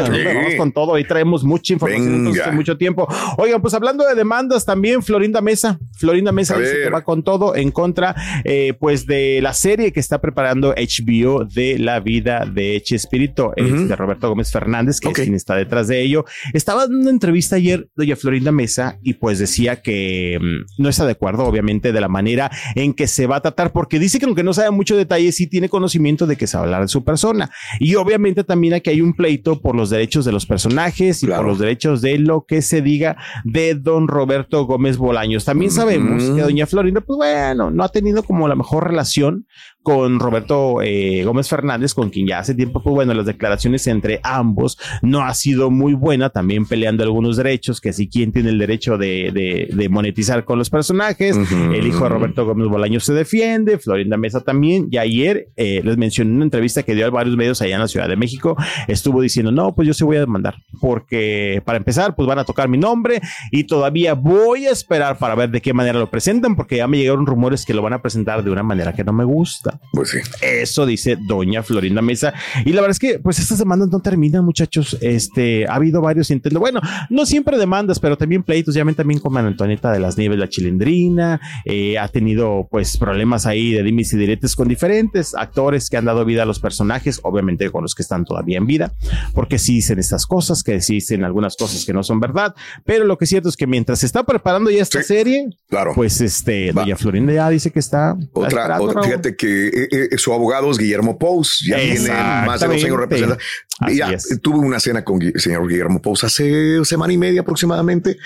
venga. 0.09 0.35
Vamos 0.35 0.55
con 0.57 0.73
todo, 0.73 0.95
ahí 0.95 1.05
traemos 1.05 1.45
mucha 1.45 1.73
información 1.73 2.05
Venga. 2.07 2.19
entonces, 2.19 2.47
en 2.47 2.55
mucho 2.57 2.77
tiempo. 2.77 2.92
Oigan, 3.39 3.61
pues 3.63 3.75
hablando 3.75 4.07
de 4.07 4.15
demandas 4.15 4.65
también, 4.65 5.03
Florinda 5.03 5.41
Mesa, 5.41 5.79
Florinda 5.99 6.33
Mesa 6.33 6.59
dice 6.59 6.75
que 6.85 6.91
va 6.91 7.03
con 7.03 7.23
todo 7.23 7.55
en 7.57 7.71
contra, 7.71 8.15
eh, 8.45 8.75
pues 8.79 9.07
de 9.07 9.41
la 9.43 9.53
serie 9.55 9.93
que 9.93 10.01
está 10.01 10.21
preparando 10.21 10.75
HBO 10.77 11.45
de 11.45 11.79
la 11.79 12.01
vida 12.01 12.45
de 12.47 12.81
Chespirito, 12.83 13.53
es 13.57 13.71
Ujú. 13.73 13.87
de 13.89 13.97
Roberto 13.97 14.29
Gómez 14.29 14.51
Fernández, 14.53 15.01
que 15.01 15.09
es 15.09 15.15
quien 15.15 15.35
está 15.35 15.55
detrás 15.57 15.89
de 15.89 16.03
ello. 16.03 16.25
Estaba 16.53 16.83
dando 16.83 16.99
una 17.01 17.11
entrevista 17.11 17.57
ayer, 17.57 17.89
doña 17.97 18.17
Florinda 18.17 18.53
Mesa, 18.53 18.99
y 19.03 19.15
pues 19.15 19.39
decía 19.39 19.81
que 19.83 20.39
mm, 20.41 20.83
no 20.83 20.89
está 20.89 21.05
de 21.07 21.13
acuerdo, 21.13 21.45
obviamente, 21.45 21.93
de 21.93 22.01
la 22.01 22.09
manera 22.09 22.51
en 22.75 22.93
que 22.95 23.07
se 23.07 23.27
va 23.27 23.37
a 23.37 23.41
tratar, 23.43 23.73
porque 23.73 23.99
dice 23.99 24.19
que 24.19 24.27
aunque 24.27 24.43
no 24.43 24.53
sabe 24.53 24.71
mucho 24.71 24.97
detalle, 24.97 25.33
sí 25.33 25.47
tiene 25.47 25.69
conocimiento 25.69 26.27
de 26.27 26.37
que 26.37 26.47
se 26.47 26.57
va 26.57 26.63
a 26.63 26.67
hablar 26.67 26.83
de 26.83 26.89
su 26.89 27.05
persona. 27.05 27.51
Y 27.81 27.95
obviamente 27.95 28.45
también 28.45 28.75
aquí 28.75 28.91
hay 28.91 29.01
un 29.01 29.15
pleito 29.15 29.61
por 29.61 29.75
los 29.77 29.91
derechos 29.91 30.25
de 30.25 30.33
los 30.33 30.47
personajes 30.47 31.23
y 31.23 31.27
Claro. 31.27 31.43
por 31.43 31.51
los 31.53 31.59
derechos 31.59 32.03
de 32.03 32.19
lo 32.19 32.45
que 32.47 32.61
se 32.63 32.82
diga 32.83 33.17
de 33.45 33.75
don 33.75 34.09
Roberto 34.09 34.65
Gómez 34.67 34.97
Bolaños. 34.97 35.45
También 35.45 35.71
sabemos 35.71 36.23
que 36.23 36.43
doña 36.43 36.67
Florinda, 36.67 37.01
pues 37.01 37.17
bueno, 37.17 37.71
no 37.71 37.85
ha 37.85 37.89
tenido 37.89 38.23
como 38.23 38.49
la 38.49 38.55
mejor 38.55 38.89
relación 38.89 39.47
con 39.83 40.21
Roberto 40.21 40.81
eh, 40.83 41.25
Gómez 41.25 41.49
Fernández, 41.49 41.95
con 41.95 42.11
quien 42.11 42.27
ya 42.27 42.39
hace 42.39 42.55
tiempo, 42.55 42.83
pues 42.83 42.95
bueno, 42.95 43.15
las 43.15 43.27
declaraciones 43.27 43.87
entre 43.87 44.21
ambos 44.23 44.79
no 45.03 45.23
ha 45.23 45.35
sido 45.35 45.71
muy 45.71 45.95
buena, 45.95 46.31
también 46.31 46.67
peleando 46.67 47.03
algunos 47.03 47.37
derechos, 47.37 47.81
que 47.81 47.93
si 47.93 48.09
quién 48.09 48.33
tiene 48.33 48.51
el 48.51 48.59
derecho 48.59 48.97
de, 48.99 49.31
de- 49.33 49.69
de 49.73 49.89
monetizar 49.89 50.45
con 50.45 50.59
los 50.59 50.71
personajes, 50.71 51.37
el 51.75 51.87
hijo 51.87 52.05
de 52.05 52.09
Roberto 52.11 52.47
Gómez 52.47 52.69
Bolaños 52.69 53.05
se 53.05 53.13
defiende, 53.15 53.79
Florinda 53.79 54.17
Mesa 54.17 54.41
también, 54.43 54.89
y 54.91 54.99
ayer 54.99 55.49
eh, 55.57 55.81
les 55.85 55.97
mencioné 55.97 56.31
en 56.31 56.37
una 56.37 56.45
entrevista 56.45 56.83
que 56.83 56.95
dio 56.95 57.07
a 57.07 57.11
varios 57.11 57.37
medios 57.37 57.61
allá 57.63 57.75
en 57.75 57.81
la 57.81 57.89
Ciudad 57.89 58.09
de 58.09 58.17
México, 58.17 58.57
estuvo 58.89 59.21
diciendo, 59.21 59.51
no, 59.53 59.75
pues 59.75 59.89
yo 59.89 59.95
sí 59.95 60.05
voy 60.05 60.17
a 60.17 60.21
demandar, 60.21 60.57
porque 60.81 61.63
para 61.65 61.79
empezar, 61.79 62.15
pues 62.15 62.27
van 62.29 62.39
a 62.39 62.45
tocar 62.45 62.69
mi 62.69 62.79
nombre 62.79 63.21
y 63.51 63.65
todavía 63.65 64.15
voy 64.15 64.67
a 64.67 64.71
esperar 64.71 65.19
para 65.19 65.35
ver 65.35 65.51
de 65.51 65.61
qué 65.61 65.73
manera 65.73 65.99
lo 65.99 66.11
presentan, 66.11 66.55
porque 66.57 66.77
ya 66.77 66.87
me 66.87 66.99
llegaron 66.99 67.27
rumores 67.27 67.65
que 67.65 67.75
lo 67.75 67.83
van 67.83 67.95
a 67.95 68.03
presentar 68.03 68.45
de 68.45 68.51
una 68.51 68.63
manera 68.63 68.93
que 68.93 69.05
no 69.05 69.13
me 69.13 69.25
gusta. 69.25 69.72
Pues 69.93 70.11
sí. 70.11 70.19
Eso 70.43 70.87
dice 70.87 71.17
doña 71.27 71.63
Florinda 71.63 72.03
Mesa. 72.03 72.33
Y 72.65 72.73
la 72.73 72.81
verdad 72.81 72.91
es 72.93 72.99
que, 72.99 73.19
pues, 73.19 73.39
estas 73.39 73.59
demandas 73.59 73.89
no 73.91 74.01
terminan, 74.01 74.45
muchachos. 74.45 74.97
Este, 75.01 75.67
ha 75.67 75.75
habido 75.75 76.01
varios 76.01 76.31
intentos. 76.31 76.61
Bueno, 76.61 76.81
no 77.11 77.27
siempre 77.27 77.59
demandas, 77.59 77.99
pero 78.01 78.17
también 78.17 78.43
pleitos. 78.43 78.75
Ya 78.75 78.85
ven 78.85 78.95
también 78.95 79.21
con 79.21 79.37
Antonieta 79.37 79.91
de 79.93 80.01
las 80.01 80.17
Nieves, 80.19 80.39
la 80.39 80.49
chilindrina. 80.49 81.41
Eh, 81.65 81.99
ha 81.99 82.09
tenido, 82.09 82.69
pues, 82.71 82.97
problemas 82.97 83.47
ahí 83.47 83.73
de 83.73 83.83
dimis 83.83 84.13
y 84.13 84.17
diretes 84.17 84.55
con 84.57 84.69
diferentes 84.69 85.35
actores 85.35 85.89
que 85.91 85.97
han 85.97 86.05
dado 86.05 86.25
vida 86.25 86.43
a 86.43 86.47
los 86.47 86.61
personajes, 86.61 87.21
obviamente 87.23 87.71
con 87.71 87.83
los 87.83 87.95
que 87.95 88.03
están 88.03 88.25
todavía 88.25 88.59
en 88.59 88.67
vida, 88.67 88.93
porque 89.35 89.59
sí 89.59 89.75
dicen 89.75 89.99
estas 89.99 90.27
cosas, 90.27 90.63
que 90.63 90.81
sí 90.81 90.95
dicen 90.95 91.25
algunas 91.25 91.57
cosas 91.57 91.85
que 91.85 91.93
no 91.93 92.03
son 92.03 92.21
verdad. 92.21 92.55
Pero 92.85 93.05
lo 93.05 93.19
que 93.19 93.25
es 93.25 93.29
cierto 93.31 93.49
es 93.49 93.57
que 93.57 93.67
mientras 93.67 94.01
se 94.01 94.07
está 94.07 94.25
preparando 94.25 94.71
ya 94.71 94.83
esta 94.83 95.01
Sí. 95.03 95.09
serie, 95.09 95.49
Claro. 95.69 95.93
pues, 95.95 96.21
este, 96.21 96.73
Va. 96.73 96.83
doña 96.83 96.97
Florinda 96.97 97.33
ya 97.33 97.49
dice 97.51 97.71
que 97.71 97.79
está. 97.79 98.17
Otra, 98.33 98.81
otra- 98.81 99.03
fíjate 99.03 99.37
que 99.37 99.62
eh, 99.69 100.09
eh, 100.13 100.19
su 100.19 100.33
abogado 100.33 100.71
es 100.71 100.79
Guillermo 100.79 101.19
Pous, 101.19 101.65
ya 101.67 101.77
tiene 101.77 102.09
más 102.09 102.61
de 102.61 102.67
dos 102.69 102.85
años 102.85 102.99
representando. 102.99 103.43
Ya 103.91 104.13
es. 104.13 104.39
tuve 104.43 104.59
una 104.59 104.79
cena 104.79 105.05
con 105.05 105.21
el 105.21 105.41
señor 105.41 105.67
Guillermo 105.69 106.01
Pous 106.01 106.25
hace 106.25 106.85
semana 106.85 107.13
y 107.13 107.19
media 107.19 107.41
aproximadamente. 107.41 108.17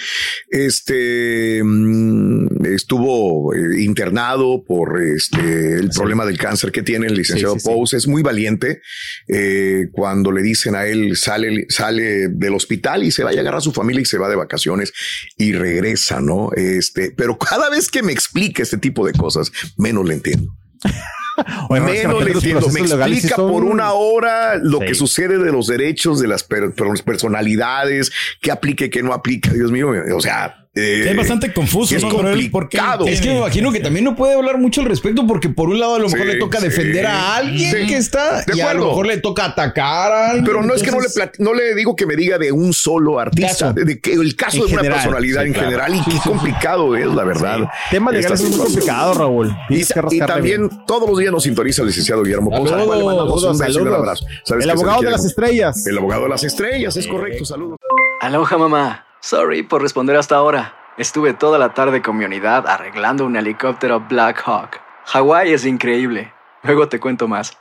Este 0.50 1.62
mm, 1.62 2.66
estuvo 2.66 3.54
eh, 3.54 3.82
internado 3.82 4.64
por 4.64 5.00
este 5.02 5.76
el 5.76 5.90
problema 5.90 6.26
del 6.26 6.38
cáncer 6.38 6.72
que 6.72 6.82
tiene 6.82 7.06
el 7.06 7.14
licenciado 7.14 7.54
Sí, 7.54 7.60
sí, 7.60 7.66
sí. 7.66 7.72
Pous. 7.72 7.94
Es 7.94 8.06
muy 8.06 8.22
valiente 8.22 8.82
eh, 9.28 9.88
cuando 9.92 10.32
le 10.32 10.42
dicen 10.42 10.74
a 10.74 10.86
él 10.86 11.16
sale, 11.16 11.66
sale 11.68 12.28
del 12.28 12.54
hospital 12.54 13.04
y 13.04 13.10
se 13.10 13.24
vaya 13.24 13.38
a 13.38 13.42
agarrar 13.42 13.58
a 13.58 13.62
su 13.62 13.72
familia 13.72 14.02
y 14.02 14.06
se 14.06 14.18
va 14.18 14.28
de 14.28 14.36
vacaciones 14.36 14.92
y 15.36 15.52
regresa, 15.52 16.20
¿no? 16.20 16.50
Este, 16.54 17.12
pero 17.16 17.38
cada 17.38 17.70
vez 17.70 17.90
que 17.90 18.02
me 18.02 18.12
explica 18.12 18.62
este 18.62 18.78
tipo 18.78 19.06
de 19.06 19.12
cosas, 19.12 19.52
menos 19.76 20.06
le 20.06 20.14
entiendo. 20.14 20.52
Menos 21.70 22.24
le 22.24 22.30
entiendo. 22.32 22.68
Me 22.68 22.80
explica 22.80 23.36
son- 23.36 23.50
por 23.52 23.64
una 23.64 23.92
hora 23.92 24.56
lo 24.56 24.78
Sí. 24.80 24.86
que 24.86 24.94
sucede 24.94 25.38
de 25.38 25.52
los 25.52 25.66
derechos 25.66 26.20
de 26.20 26.28
las 26.28 26.44
per- 26.44 26.72
per- 26.72 27.04
personalidades, 27.04 28.12
qué 28.40 28.50
aplica 28.50 28.84
y 28.86 28.90
qué 28.90 29.02
no 29.02 29.12
aplica. 29.12 29.52
Dios 29.52 29.70
mío, 29.72 29.90
o 30.14 30.20
sea, 30.20 30.62
eh, 30.78 31.06
es 31.08 31.16
bastante 31.16 31.54
confuso, 31.54 31.96
es 31.96 32.02
¿no? 32.02 32.14
Pero 32.14 32.32
él, 32.34 32.50
¿por 32.50 32.68
qué 32.68 32.76
complicado. 32.76 33.06
Es 33.06 33.22
que 33.22 33.30
me 33.30 33.38
imagino 33.38 33.72
que 33.72 33.80
también 33.80 34.04
no 34.04 34.14
puede 34.14 34.34
hablar 34.34 34.58
mucho 34.58 34.82
al 34.82 34.88
respecto 34.88 35.26
porque 35.26 35.48
por 35.48 35.70
un 35.70 35.80
lado 35.80 35.94
a 35.94 35.98
lo 35.98 36.04
mejor 36.10 36.26
Sí, 36.26 36.32
le 36.34 36.38
toca 36.38 36.58
sí, 36.58 36.64
defender 36.64 37.06
a 37.06 37.36
alguien 37.36 37.70
sí. 37.74 37.86
que 37.86 37.96
está 37.96 38.42
De 38.42 38.54
y 38.56 38.60
a 38.60 38.64
lo 38.64 38.70
acuerdo. 38.70 38.88
mejor 38.88 39.06
le 39.06 39.16
toca 39.16 39.44
atacar 39.46 40.12
a 40.12 40.26
alguien. 40.32 40.44
Pero 40.44 40.62
no 40.62 40.74
es 40.74 40.82
que 40.82 40.90
no 40.90 40.98
le, 41.00 41.06
no 41.38 41.54
le 41.54 41.74
digo 41.74 41.96
que 41.96 42.04
me 42.04 42.14
diga 42.14 42.36
de 42.36 42.52
un 42.52 42.74
solo 42.74 43.18
artista, 43.18 43.48
Caso. 43.48 43.72
de, 43.72 43.84
de 43.86 44.00
que 44.00 44.12
el 44.12 44.36
caso 44.36 44.64
En 44.64 44.66
de 44.66 44.72
una 44.74 44.82
personalidad 44.82 45.40
sí, 45.42 45.46
en 45.46 45.52
claro. 45.54 45.68
general 45.70 45.94
y 45.94 46.04
qué 46.10 46.18
complicado 46.22 46.94
es, 46.94 47.06
la 47.06 47.24
verdad. 47.24 47.58
Tema 47.90 48.12
legal 48.12 48.34
Esta 48.34 48.44
es 48.46 48.50
muy 48.50 48.58
complicado, 48.58 49.14
Raúl. 49.14 49.56
Y, 49.70 49.82
también 50.26 50.68
bien. 50.68 50.84
todos 50.86 51.08
los 51.08 51.18
días 51.18 51.25
nos 51.30 51.42
sintoniza 51.44 51.82
el 51.82 51.88
licenciado 51.88 52.22
Guillermo 52.22 52.50
al 52.54 52.60
cual 52.62 52.98
le 52.98 53.04
mandamos 53.04 53.44
un 53.44 53.56
Saludos, 53.56 53.58
beso 53.58 53.78
y 53.78 53.82
un 53.82 53.88
saludos. 53.88 53.98
abrazo. 53.98 54.26
¿Sabes 54.44 54.64
El 54.64 54.70
abogado 54.70 55.02
de 55.02 55.10
las 55.10 55.24
estrellas. 55.24 55.86
El 55.86 55.98
abogado 55.98 56.22
de 56.24 56.28
las 56.28 56.44
estrellas, 56.44 56.96
es 56.96 57.06
correcto. 57.06 57.44
Saludos. 57.44 57.78
Aloha 58.20 58.58
mamá. 58.58 59.04
Sorry 59.20 59.62
por 59.62 59.82
responder 59.82 60.16
hasta 60.16 60.36
ahora. 60.36 60.74
Estuve 60.98 61.34
toda 61.34 61.58
la 61.58 61.74
tarde 61.74 62.00
con 62.00 62.16
mi 62.16 62.24
unidad 62.24 62.66
arreglando 62.66 63.26
un 63.26 63.36
helicóptero 63.36 64.00
Black 64.08 64.42
Hawk. 64.46 64.80
Hawái 65.06 65.52
es 65.52 65.66
increíble. 65.66 66.32
Luego 66.62 66.88
te 66.88 66.98
cuento 67.00 67.28
más. 67.28 67.52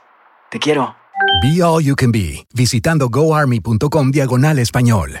Te 0.50 0.58
quiero. 0.58 0.96
Be 1.42 1.62
All 1.62 1.82
You 1.84 1.94
Can 1.96 2.12
Be, 2.12 2.46
visitando 2.54 3.08
goarmy.com 3.08 4.10
diagonal 4.10 4.58
español. 4.58 5.20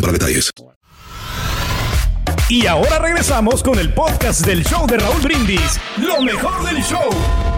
para 0.00 0.12
detalles. 0.12 0.50
Y 2.48 2.66
ahora 2.66 2.98
regresamos 2.98 3.62
con 3.62 3.78
el 3.78 3.92
podcast 3.92 4.46
del 4.46 4.64
show 4.64 4.86
de 4.86 4.98
Raúl 4.98 5.20
Brindis. 5.20 5.80
Lo 5.96 6.22
mejor 6.22 6.64
del 6.64 6.82
show. 6.82 7.55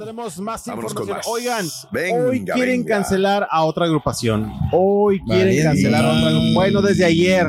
Tenemos 0.00 0.38
más 0.40 0.64
Vámonos 0.66 0.92
información. 0.92 1.16
más. 1.18 1.26
Oigan, 1.28 1.66
Venga, 1.92 2.24
hoy 2.24 2.44
quieren 2.44 2.80
venga. 2.80 2.96
cancelar 2.96 3.46
a 3.50 3.64
otra 3.64 3.84
agrupación. 3.84 4.50
Hoy 4.72 5.20
quieren 5.26 5.62
cancelar 5.62 6.04
a 6.04 6.08
otra 6.08 6.28
agrupación. 6.28 6.54
Bueno, 6.54 6.82
desde 6.82 7.04
ayer. 7.04 7.46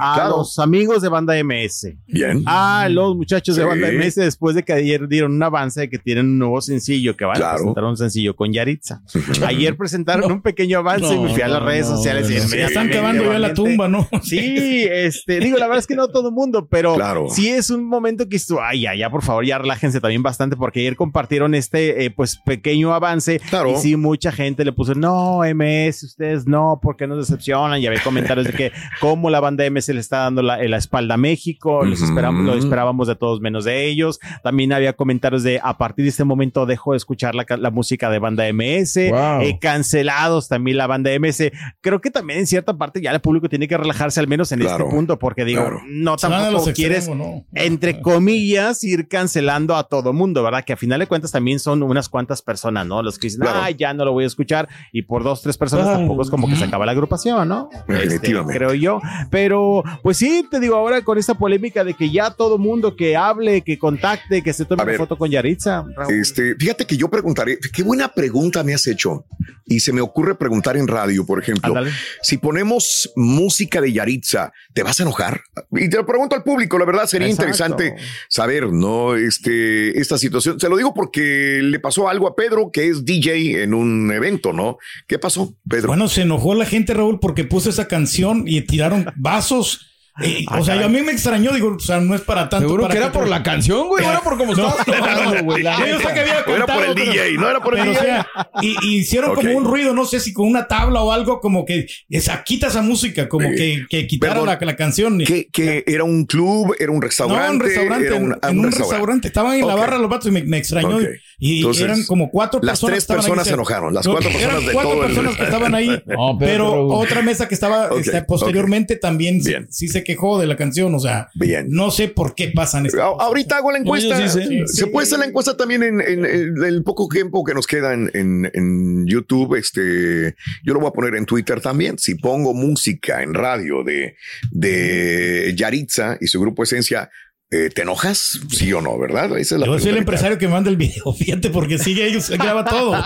A 0.00 0.14
Claro. 0.14 0.36
los 0.38 0.58
amigos 0.58 1.00
de 1.02 1.08
Banda 1.08 1.34
MS. 1.36 1.96
Bien. 2.06 2.42
A 2.46 2.88
los 2.90 3.16
muchachos 3.16 3.56
de 3.56 3.62
Sí. 3.62 3.68
Banda 3.68 3.88
MS 3.88 4.16
después 4.20 4.54
de 4.54 4.62
que 4.64 4.72
ayer 4.72 5.08
dieron 5.08 5.32
un 5.32 5.42
avance 5.42 5.80
de 5.82 5.88
que 5.88 5.98
tienen 5.98 6.26
un 6.26 6.38
nuevo 6.38 6.60
sencillo, 6.60 7.16
que 7.16 7.24
van 7.24 7.36
Claro. 7.36 7.52
a 7.52 7.56
presentar 7.56 7.84
un 7.84 7.96
sencillo 7.96 8.36
con 8.36 8.52
Yaritza. 8.52 9.00
Ayer 9.46 9.76
presentaron 9.76 10.30
un 10.30 10.42
pequeño 10.42 10.78
avance 10.80 11.14
y 11.14 11.18
me 11.18 11.32
fui 11.32 11.42
a 11.42 11.48
las 11.48 11.62
redes 11.62 11.88
no, 11.88 11.96
sociales 11.96 12.28
y. 12.30 12.34
Ya 12.56 12.66
están 12.66 12.88
cavando 12.90 13.24
ya 13.24 13.38
la 13.38 13.54
tumba, 13.54 13.88
¿no? 13.88 14.06
Sí, 14.22 14.86
este, 14.90 15.38
digo, 15.40 15.56
la 15.58 15.66
verdad 15.66 15.78
es 15.78 15.86
que 15.86 15.96
no 15.96 16.08
todo 16.08 16.28
el 16.28 16.34
mundo, 16.34 16.66
pero 16.70 16.94
Claro. 16.96 17.28
sí 17.30 17.48
es 17.48 17.70
un 17.70 17.84
momento 17.86 18.28
que 18.28 18.36
estuvo, 18.36 18.60
ay, 18.62 18.82
ya, 18.82 18.94
ya, 18.94 19.10
por 19.10 19.22
favor, 19.22 19.44
ya 19.46 19.58
relájense 19.58 20.00
también 20.00 20.22
bastante, 20.22 20.56
porque 20.56 20.80
ayer 20.80 20.96
compartieron 20.96 21.54
este, 21.54 21.93
eh, 21.96 22.10
pues, 22.10 22.38
pequeño 22.44 22.92
avance. 22.94 23.40
Claro. 23.50 23.72
Y 23.72 23.76
sí, 23.76 23.96
mucha 23.96 24.32
gente 24.32 24.64
le 24.64 24.72
puso, 24.72 24.94
no, 24.94 25.40
MS, 25.54 26.02
ustedes 26.04 26.46
no, 26.46 26.78
porque 26.82 27.06
nos 27.06 27.18
decepcionan. 27.18 27.80
Y 27.80 27.86
había 27.86 28.02
comentarios 28.02 28.46
de 28.46 28.52
que 28.52 28.72
cómo 29.00 29.30
la 29.30 29.40
banda 29.40 29.68
MS 29.70 29.88
le 29.90 30.00
está 30.00 30.18
dando 30.18 30.42
la, 30.42 30.62
la 30.62 30.76
espalda 30.76 31.14
a 31.14 31.18
México, 31.18 31.84
los 31.84 32.02
esperamos, 32.02 32.44
lo 32.44 32.54
esperábamos 32.54 33.08
de 33.08 33.16
todos 33.16 33.40
menos 33.40 33.64
de 33.64 33.86
ellos. 33.86 34.18
También 34.42 34.72
había 34.72 34.92
comentarios 34.94 35.42
de, 35.42 35.60
a 35.62 35.76
partir 35.78 36.04
de 36.04 36.10
este 36.10 36.24
momento 36.24 36.66
dejo 36.66 36.92
de 36.92 36.96
escuchar 36.98 37.34
la, 37.34 37.44
ca- 37.44 37.56
la 37.56 37.70
música 37.70 38.10
de 38.10 38.18
banda 38.18 38.44
MS, 38.52 39.10
Wow. 39.10 39.40
eh, 39.42 39.58
cancelados 39.60 40.48
también 40.48 40.76
la 40.76 40.86
banda 40.86 41.10
MS. 41.18 41.50
Creo 41.80 42.00
que 42.00 42.10
también 42.10 42.40
en 42.40 42.46
cierta 42.46 42.76
parte 42.76 43.00
ya 43.00 43.10
el 43.12 43.20
público 43.20 43.48
tiene 43.48 43.68
que 43.68 43.76
relajarse 43.76 44.20
al 44.20 44.28
menos 44.28 44.50
en 44.52 44.60
Claro. 44.60 44.84
este 44.84 44.96
punto, 44.96 45.18
porque 45.18 45.44
digo, 45.44 45.60
Claro. 45.62 45.80
no 45.86 46.16
tampoco 46.16 46.72
quieres, 46.72 46.98
extremos, 47.08 47.26
¿no? 47.26 47.44
entre 47.54 48.00
comillas, 48.00 48.82
ir 48.84 49.08
cancelando 49.08 49.76
a 49.76 49.84
todo 49.88 50.12
mundo, 50.12 50.42
¿verdad? 50.42 50.64
Que 50.64 50.72
a 50.72 50.76
final 50.76 50.98
de 51.00 51.06
cuentas 51.06 51.30
también 51.32 51.58
son 51.58 51.82
unas 51.90 52.08
cuantas 52.08 52.42
personas, 52.42 52.86
¿no? 52.86 53.02
Los 53.02 53.18
que 53.18 53.26
dicen, 53.28 53.40
Claro. 53.40 53.60
ah, 53.62 53.70
ya 53.70 53.92
no 53.94 54.04
lo 54.04 54.12
voy 54.12 54.24
a 54.24 54.26
escuchar, 54.26 54.68
y 54.92 55.02
por 55.02 55.22
dos, 55.24 55.42
tres 55.42 55.56
personas 55.58 55.88
Ay. 55.88 55.94
tampoco 55.96 56.22
es 56.22 56.30
como 56.30 56.48
que 56.48 56.56
se 56.56 56.64
acaba 56.64 56.86
la 56.86 56.92
agrupación, 56.92 57.48
¿no? 57.48 57.68
Definitivamente. 57.88 58.52
Este, 58.52 58.58
creo 58.58 58.74
yo. 58.74 59.00
Pero, 59.30 59.82
pues 60.02 60.16
sí, 60.18 60.46
te 60.50 60.60
digo 60.60 60.76
ahora 60.76 61.02
con 61.02 61.18
esta 61.18 61.34
polémica 61.34 61.84
de 61.84 61.94
que 61.94 62.10
ya 62.10 62.30
todo 62.30 62.58
mundo 62.58 62.96
que 62.96 63.16
hable, 63.16 63.62
que 63.62 63.78
contacte, 63.78 64.42
que 64.42 64.52
se 64.52 64.64
tome 64.64 64.82
A 64.82 64.84
una 64.84 64.90
ver. 64.92 64.98
foto 64.98 65.16
con 65.16 65.30
Yaritza. 65.30 65.84
Raúl. 65.96 66.14
Este, 66.14 66.54
fíjate 66.56 66.86
que 66.86 66.96
yo 66.96 67.08
preguntaré, 67.10 67.58
qué 67.72 67.82
buena 67.82 68.08
pregunta 68.08 68.62
me 68.62 68.74
has 68.74 68.86
hecho. 68.86 69.24
Y 69.66 69.80
se 69.80 69.92
me 69.92 70.00
ocurre 70.02 70.34
preguntar 70.34 70.76
en 70.76 70.86
radio, 70.88 71.24
por 71.24 71.40
ejemplo, 71.42 71.74
si 72.22 72.36
ponemos 72.36 73.10
música 73.16 73.80
de 73.80 73.92
Yaritza, 73.92 74.52
¿te 74.74 74.82
vas 74.82 75.00
a 75.00 75.04
enojar? 75.04 75.40
Y 75.72 75.88
te 75.88 75.96
lo 75.96 76.04
pregunto 76.06 76.36
al 76.36 76.42
público, 76.42 76.78
la 76.78 76.84
verdad 76.84 77.06
sería 77.06 77.28
Exacto. 77.28 77.44
interesante 77.44 77.96
saber, 78.28 78.72
¿no? 78.72 79.14
Este, 79.16 79.98
esta 79.98 80.18
situación. 80.18 80.60
Se 80.60 80.68
lo 80.68 80.76
digo 80.76 80.92
porque 80.92 81.60
le 81.74 81.80
pasó 81.80 82.08
algo 82.08 82.28
a 82.28 82.36
Pedro, 82.36 82.70
que 82.70 82.86
es 82.86 83.04
DJ 83.04 83.64
en 83.64 83.74
un 83.74 84.12
evento, 84.12 84.52
¿no? 84.52 84.78
¿Qué 85.08 85.18
pasó, 85.18 85.56
Pedro? 85.68 85.88
Bueno, 85.88 86.06
se 86.06 86.22
enojó 86.22 86.54
la 86.54 86.66
gente, 86.66 86.94
Raúl, 86.94 87.18
porque 87.18 87.42
puso 87.42 87.68
esa 87.68 87.88
canción 87.88 88.44
y 88.46 88.60
tiraron 88.60 89.06
vasos. 89.16 89.93
Eh, 90.22 90.44
Ah, 90.46 90.60
o 90.60 90.64
sea, 90.64 90.76
yo 90.76 90.86
a 90.86 90.88
mí 90.88 91.02
me 91.02 91.10
extrañó, 91.10 91.52
digo, 91.52 91.74
o 91.76 91.80
sea, 91.80 91.98
no 92.00 92.14
es 92.14 92.20
para 92.20 92.48
tanto. 92.48 92.66
Seguro 92.68 92.82
para 92.84 92.92
que 92.94 92.98
era 92.98 93.10
por 93.12 93.26
la 93.28 93.42
canción, 93.42 93.88
güey. 93.88 94.04
No 94.04 94.12
era 94.12 94.20
por 94.20 94.38
cómo 94.38 94.52
No, 94.56 94.68
estabas 94.68 94.86
tocando, 94.86 95.42
güey. 95.44 95.62
la 95.64 95.76
Yo 95.78 95.84
sé 95.86 95.92
neta. 95.96 96.14
que 96.14 96.20
había 96.20 96.44
O 96.46 96.50
era 96.54 96.66
por 96.66 96.84
el 96.84 96.94
pero- 96.94 97.10
DJ, 97.12 97.32
no 97.32 97.50
era 97.50 97.60
por 97.60 97.74
el 97.76 97.80
pero, 97.80 97.90
o 97.90 97.94
DJ. 97.94 98.04
sea, 98.04 98.26
y, 98.62 98.76
y 98.86 98.98
hicieron 98.98 99.30
Ok. 99.30 99.36
como 99.38 99.56
un 99.56 99.64
ruido, 99.64 99.92
no 99.92 100.04
sé 100.04 100.20
si 100.20 100.32
con 100.32 100.46
una 100.46 100.68
tabla 100.68 101.00
o 101.02 101.10
algo, 101.10 101.40
como 101.40 101.64
que 101.64 101.86
esa, 102.08 102.44
quita 102.44 102.68
esa 102.68 102.80
música, 102.82 103.28
como 103.28 103.48
Eh, 103.48 103.54
que, 103.56 103.86
que 103.90 104.06
quitara 104.06 104.34
perdón. 104.34 104.48
la, 104.60 104.66
la 104.66 104.76
canción. 104.76 105.18
¿Qué, 105.18 105.48
qué 105.52 105.82
era 105.86 106.04
un 106.04 106.26
club? 106.26 106.76
¿Era 106.78 106.92
un 106.92 107.02
restaurante? 107.02 107.46
No, 107.48 107.52
un 107.54 107.60
restaurante, 107.60 108.06
Era 108.06 108.16
en, 108.16 108.22
un, 108.24 108.32
en 108.32 108.38
ah, 108.40 108.50
un, 108.50 108.58
un 108.60 108.70
restaurante. 108.72 109.26
Estaban 109.28 109.54
en 109.58 109.66
la 109.66 109.74
Ok. 109.74 109.80
barra 109.80 109.98
los 109.98 110.08
vatos 110.10 110.28
y 110.28 110.30
me, 110.30 110.44
me 110.44 110.58
extrañó. 110.58 110.96
Ok. 110.96 111.02
Y 111.40 111.56
Entonces, 111.58 111.82
eran 111.82 112.04
como 112.04 112.30
cuatro 112.30 112.60
las 112.62 112.80
personas. 112.80 112.92
tres 112.92 112.94
que 112.94 113.12
estaban 113.12 113.20
ahí. 113.20 113.24
personas 113.26 113.46
se 113.48 113.54
enojaron, 113.54 113.92
las 113.94 114.06
No, 114.06 114.12
cuatro 114.12 114.30
eran 114.30 114.40
personas 114.40 114.66
de 114.66 114.72
cuatro 114.72 114.90
todo 114.92 115.00
el- 115.02 115.06
personas 115.08 115.36
que 115.36 115.42
estaban 115.42 115.74
ahí. 115.74 115.88
No, 116.06 116.36
pero- 116.38 116.86
otra 116.86 117.22
mesa 117.22 117.48
que 117.48 117.54
estaba 117.54 117.88
este, 117.98 118.22
posteriormente 118.22 118.94
también 118.96 119.42
sí- 119.42 119.48
Bien. 119.50 119.66
Se 120.04 120.12
quejó 120.12 120.38
de 120.38 120.46
la 120.46 120.56
canción. 120.56 120.94
O 120.94 121.00
sea, 121.00 121.28
Bien. 121.34 121.66
no 121.70 121.90
sé 121.90 122.08
por 122.08 122.34
qué 122.34 122.52
pasan 122.54 122.84
cosas. 122.84 123.00
Ahorita 123.00 123.56
hago 123.56 123.72
la 123.72 123.78
encuesta. 123.78 124.28
Se 124.28 124.86
puede 124.86 125.06
hacer 125.06 125.18
la 125.18 125.26
encuesta 125.26 125.56
también 125.56 125.82
en, 125.82 126.00
en- 126.00 126.24
en 126.24 126.64
el 126.64 126.82
poco 126.84 127.08
tiempo 127.08 127.42
que 127.44 127.54
nos 127.54 127.66
queda 127.66 127.94
en, 127.94 128.10
en- 128.14 128.50
en 128.52 129.06
YouTube. 129.06 129.56
Este, 129.56 130.34
yo 130.64 130.74
lo 130.74 130.80
voy 130.80 130.88
a 130.88 130.92
poner 130.92 131.14
en 131.16 131.26
Twitter 131.26 131.60
también. 131.60 131.98
Si 131.98 132.14
pongo 132.16 132.54
música 132.54 133.22
en 133.22 133.34
radio 133.34 133.82
de, 133.84 134.16
de 134.50 135.52
Yaritza 135.56 136.16
y 136.20 136.26
su 136.26 136.40
grupo 136.40 136.62
Esencia, 136.62 137.10
eh, 137.50 137.70
¿te 137.72 137.82
enojas? 137.82 138.40
Sí 138.50 138.72
o 138.72 138.80
no, 138.80 138.98
¿verdad? 138.98 139.38
Esa 139.38 139.54
es 139.54 139.60
la 139.60 139.66
Yo 139.66 139.78
soy 139.78 139.88
el 139.90 139.94
que 139.94 139.98
empresario 140.00 140.38
que 140.38 140.48
manda 140.48 140.70
el 140.70 140.76
video, 140.76 141.12
fíjate, 141.18 141.50
porque 141.50 141.78
sigue 141.78 142.06
ellos, 142.06 142.24
se 142.24 142.36
graba 142.36 142.64
todo. 142.64 142.94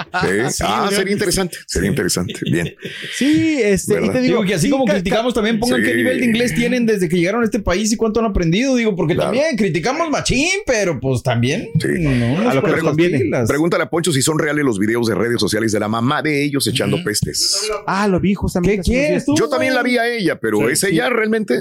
Sí. 0.51 0.65
ah, 0.67 0.89
sería 0.91 1.13
interesante. 1.13 1.57
Sería 1.67 1.89
interesante. 1.91 2.35
Bien. 2.51 2.75
Sí, 3.15 3.61
este, 3.63 3.95
y 4.05 4.09
te 4.11 4.21
digo, 4.21 4.39
Digo 4.39 4.45
que 4.45 4.55
así 4.55 4.67
sí, 4.67 4.71
como 4.71 4.85
ca- 4.85 4.95
criticamos 4.95 5.35
también 5.35 5.59
pongan 5.61 5.81
Sí. 5.81 5.87
qué 5.87 5.95
nivel 5.97 6.21
de 6.21 6.27
inglés 6.27 6.55
tienen 6.55 6.87
desde 6.87 7.09
que 7.09 7.17
llegaron 7.17 7.43
a 7.43 7.45
este 7.45 7.61
país 7.61 7.93
y 7.93 7.97
cuánto 7.97 8.21
han 8.21 8.27
aprendido. 8.27 8.75
Digo, 8.77 8.95
porque 8.97 9.15
Claro. 9.15 9.31
también 9.33 9.57
criticamos 9.57 10.09
machín, 10.11 10.49
pero 10.67 10.99
pues 10.99 11.23
también. 11.23 11.69
Sí. 11.81 11.89
No, 11.99 12.49
A 12.49 12.55
lo 12.55 12.63
que 12.63 12.71
les 12.73 12.81
conviene. 12.83 13.23
Pregúntale 13.47 13.85
a 13.85 13.91
Poncho 13.91 14.13
si 14.13 14.23
son 14.23 14.39
reales 14.39 14.65
los 14.65 14.79
videos 14.79 15.07
de 15.09 15.15
redes 15.15 15.41
sociales 15.41 15.73
de 15.73 15.81
la 15.81 15.89
mamá 15.89 16.23
de 16.23 16.45
ellos 16.45 16.67
echando 16.67 17.03
pestes. 17.05 17.69
Ah, 17.87 18.09
lo 18.09 18.19
vi 18.21 18.35
justamente. 18.35 18.77
¿Qué 18.77 18.83
quieres 18.83 19.25
tú? 19.25 19.35
Yo 19.37 19.49
también 19.49 19.75
la 19.75 19.83
vi 19.83 19.99
a 19.99 20.09
ella, 20.09 20.39
pero 20.41 20.59
Sí, 20.59 20.65
¿es 20.73 20.81
sí. 20.81 20.87
ella 20.93 21.11
realmente? 21.11 21.61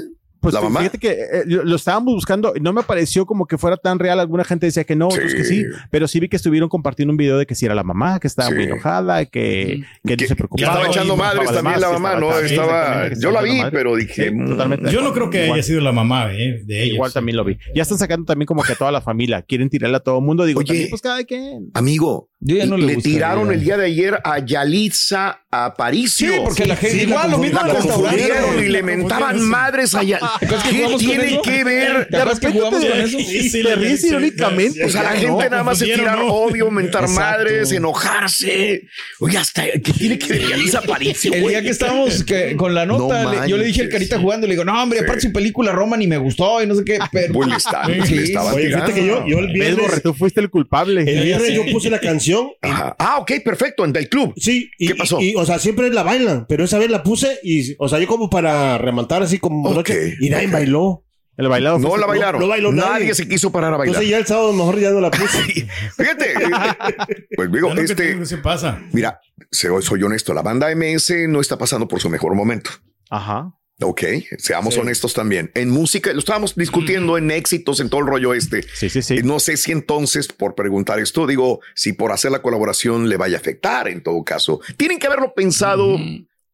Pues 0.51 0.55
la 0.55 0.61
mamá. 0.61 0.79
fíjate 0.81 0.97
que 0.99 1.11
eh, 1.11 1.43
lo 1.45 1.63
lo 1.63 1.75
estábamos 1.75 2.13
buscando 2.13 2.53
y 2.55 2.59
no 2.59 2.73
me 2.73 2.83
pareció 2.83 3.25
como 3.25 3.45
que 3.45 3.57
fuera 3.57 3.77
tan 3.77 3.99
real. 3.99 4.19
Alguna 4.19 4.43
gente 4.43 4.65
decía 4.67 4.83
que 4.83 4.95
no, 4.95 5.07
otros 5.07 5.33
que 5.33 5.43
sí, 5.43 5.63
pero 5.91 6.07
sí 6.07 6.19
vi 6.19 6.29
que 6.29 6.35
estuvieron 6.37 6.69
compartiendo 6.69 7.11
un 7.11 7.17
video 7.17 7.37
de 7.37 7.45
que 7.45 7.55
sí 7.55 7.65
era 7.65 7.75
la 7.75 7.83
mamá, 7.83 8.19
que 8.19 8.27
estaba 8.27 8.49
Sí. 8.49 8.55
muy 8.55 8.63
enojada, 8.65 9.25
que, 9.25 9.83
que 10.05 10.15
Que- 10.15 10.15
no 10.15 10.19
se 10.21 10.27
que 10.27 10.35
preocupaba. 10.35 10.67
estaba 10.71 10.85
Claro, 10.85 10.91
echando 10.93 11.13
y 11.13 11.17
madres 11.17 11.51
también 11.51 11.81
la 11.81 11.87
que 11.87 11.93
mamá, 11.93 12.15
¿no? 12.19 12.39
Estaba, 12.39 13.09
que 13.09 13.15
yo 13.19 13.31
la 13.31 13.39
estaba 13.41 13.41
vi, 13.41 13.71
pero 13.71 13.95
dije, 13.95 14.25
Sí, 14.29 14.31
mm, 14.35 14.45
totalmente. 14.47 14.91
Yo 14.91 15.01
no 15.01 15.13
creo 15.13 15.29
que 15.29 15.43
Igual. 15.43 15.59
haya 15.59 15.63
sido 15.63 15.81
la 15.81 15.91
mamá 15.91 16.31
eh, 16.33 16.61
de 16.65 16.83
ellos. 16.83 16.95
Igual 16.95 17.13
también 17.13 17.37
lo 17.37 17.43
vi. 17.43 17.57
Ya 17.75 17.83
están 17.83 17.97
sacando 17.97 18.25
también 18.25 18.45
como 18.47 18.63
que 18.63 18.73
a 18.73 18.75
toda 18.75 18.91
la 18.91 19.01
familia. 19.01 19.41
Quieren 19.41 19.69
tirarle 19.69 19.97
a 19.97 19.99
todo 19.99 20.19
el 20.19 20.23
mundo. 20.25 20.45
Digo, 20.45 20.59
Oye. 20.59 20.67
también, 20.67 20.89
pues 20.89 21.01
cada 21.01 21.23
quien. 21.23 21.69
amigo, 21.73 22.29
Yo 22.39 22.55
ya 22.55 22.65
no 22.65 22.77
le 22.77 22.85
le 22.87 22.95
tiraron 22.97 23.51
el 23.51 23.61
día 23.63 23.77
de 23.77 23.85
ayer 23.85 24.19
a 24.23 24.39
Yalitza 24.39 25.41
Aparicio. 25.65 26.31
Sí, 26.31 26.39
porque 26.43 26.65
la 26.65 26.75
gente 26.75 26.97
sí, 26.97 27.03
igual 27.03 27.31
la 27.31 27.31
lo 27.31 27.37
mismo 27.37 27.61
la 27.61 27.73
confundieron 27.73 28.63
y 28.63 28.67
le 28.67 28.83
mentaban 28.83 29.41
madres 29.41 29.95
allá. 29.95 30.19
que 30.39 30.47
¿Qué 30.47 30.95
tiene 30.97 31.39
que 31.43 31.63
ver? 31.63 32.07
¿Te 32.09 32.17
acuerdas 32.17 32.39
que 32.39 32.47
jugamos 32.51 32.85
con 32.85 32.99
eso? 32.99 33.17
Sí, 33.17 33.49
sí, 33.49 33.51
Te 33.51 33.63
la- 33.63 33.75
ríes 33.75 34.03
irónicamente. 34.03 34.85
O 34.85 34.89
sea, 34.89 35.03
la 35.03 35.11
gente 35.11 35.49
nada 35.49 35.63
más 35.63 35.79
se 35.79 35.85
tirar 35.85 36.19
odio, 36.27 36.71
mentar 36.71 37.07
madres, 37.09 37.71
enojarse. 37.71 38.83
Oye, 39.19 39.37
hasta 39.37 39.63
¿qué 39.63 39.93
tiene 39.93 40.17
que 40.17 40.33
ver 40.33 40.43
Aparicio? 40.75 41.33
El 41.33 41.47
día 41.47 41.61
que 41.61 41.69
estábamos 41.69 42.23
con 42.57 42.73
la 42.73 42.85
nota, 42.85 43.45
yo 43.47 43.57
le 43.57 43.65
dije 43.65 43.81
al. 43.81 43.89
Carita 43.89 44.19
jugando, 44.19 44.45
le 44.47 44.53
digo, 44.53 44.63
no, 44.63 44.81
hombre, 44.81 44.99
aparte 44.99 45.21
su 45.21 45.31
película 45.33 45.71
Roma 45.71 45.97
ni 45.97 46.07
me 46.07 46.17
gustó 46.17 46.61
y 46.61 46.67
no 46.67 46.75
sé 46.75 46.83
qué, 46.85 46.99
pero... 47.11 47.33
Pues 47.33 47.47
le 47.47 48.67
fíjate 48.67 48.93
que 48.93 49.05
yo, 49.05 49.25
yo 49.25 49.39
el 49.39 49.51
viernes, 49.51 50.01
tú 50.03 50.13
fuiste 50.13 50.39
el 50.39 50.49
culpable. 50.49 51.01
el 51.01 51.23
viernes 51.23 51.53
yo 51.53 51.63
puse 51.71 51.89
la 51.89 51.99
canción. 51.99 52.49
Ah, 52.61 53.17
ok, 53.19 53.31
perfecto, 53.43 53.85
en 53.85 53.93
del 53.93 54.09
club. 54.09 54.33
Sí, 54.37 54.69
y, 54.77 54.87
¿Qué 54.87 54.95
pasó? 54.95 55.19
O 55.47 55.49
sea, 55.49 55.59
siempre 55.59 55.89
la 55.89 56.03
bailan, 56.03 56.45
pero 56.45 56.65
esa 56.65 56.77
vez 56.77 56.89
la 56.89 57.03
puse 57.03 57.39
y, 57.41 57.73
o 57.79 57.87
sea, 57.87 57.99
yo 57.99 58.07
como 58.07 58.29
para 58.29 58.77
rematar 58.77 59.23
así 59.23 59.39
como 59.39 59.69
Ok, 59.69 59.75
noche, 59.77 60.15
y 60.19 60.29
nadie 60.29 60.47
bailó. 60.47 61.05
El 61.37 61.47
bailado 61.47 61.79
No 61.79 61.95
la 61.95 62.05
bailaron. 62.05 62.41
no 62.41 62.49
bailó 62.49 62.73
nadie. 62.73 62.89
nadie. 63.05 63.13
se 63.15 63.29
quiso 63.29 63.49
parar 63.49 63.73
a 63.73 63.77
bailar. 63.77 63.95
Entonces 63.95 64.11
ya 64.11 64.17
el 64.17 64.25
sábado 64.25 64.51
mejor 64.51 64.77
ya 64.77 64.91
no 64.91 64.99
la 64.99 65.09
puse. 65.09 65.39
Fíjate. 65.97 66.33
Pues 67.37 67.49
digo, 67.49 67.69
no 67.69 67.75
que 67.75 67.81
este, 67.83 68.25
se 68.25 68.39
pasa. 68.39 68.81
mira, 68.91 69.21
soy, 69.49 69.81
soy 69.81 70.03
honesto, 70.03 70.33
la 70.33 70.41
banda 70.41 70.67
MS 70.75 71.13
no 71.29 71.39
está 71.39 71.57
pasando 71.57 71.87
por 71.87 72.01
su 72.01 72.09
mejor 72.09 72.35
momento. 72.35 72.71
Ajá. 73.09 73.53
Ok, 73.79 74.03
seamos 74.39 74.75
honestos 74.77 75.13
también. 75.13 75.51
En 75.53 75.69
música, 75.69 76.11
lo 76.11 76.19
estábamos 76.19 76.55
discutiendo 76.55 77.15
en 77.15 77.29
éxitos, 77.29 77.79
en 77.79 77.89
todo 77.89 78.01
el 78.01 78.07
rollo 78.07 78.33
este. 78.33 78.63
Sí, 78.73 78.89
sí, 78.89 79.03
sí. 79.03 79.17
Y 79.19 79.23
No 79.23 79.39
sé 79.39 79.55
si 79.55 79.71
entonces, 79.71 80.27
por 80.29 80.55
preguntar 80.55 80.99
esto, 80.99 81.27
digo, 81.27 81.59
si 81.75 81.93
por 81.93 82.11
hacer 82.11 82.31
la 82.31 82.41
colaboración 82.41 83.07
le 83.07 83.17
vaya 83.17 83.37
a 83.37 83.39
afectar 83.39 83.87
en 83.87 84.01
todo 84.01 84.23
caso. 84.23 84.61
Tienen 84.77 84.97
que 84.97 85.05
haberlo 85.05 85.33
pensado 85.35 85.99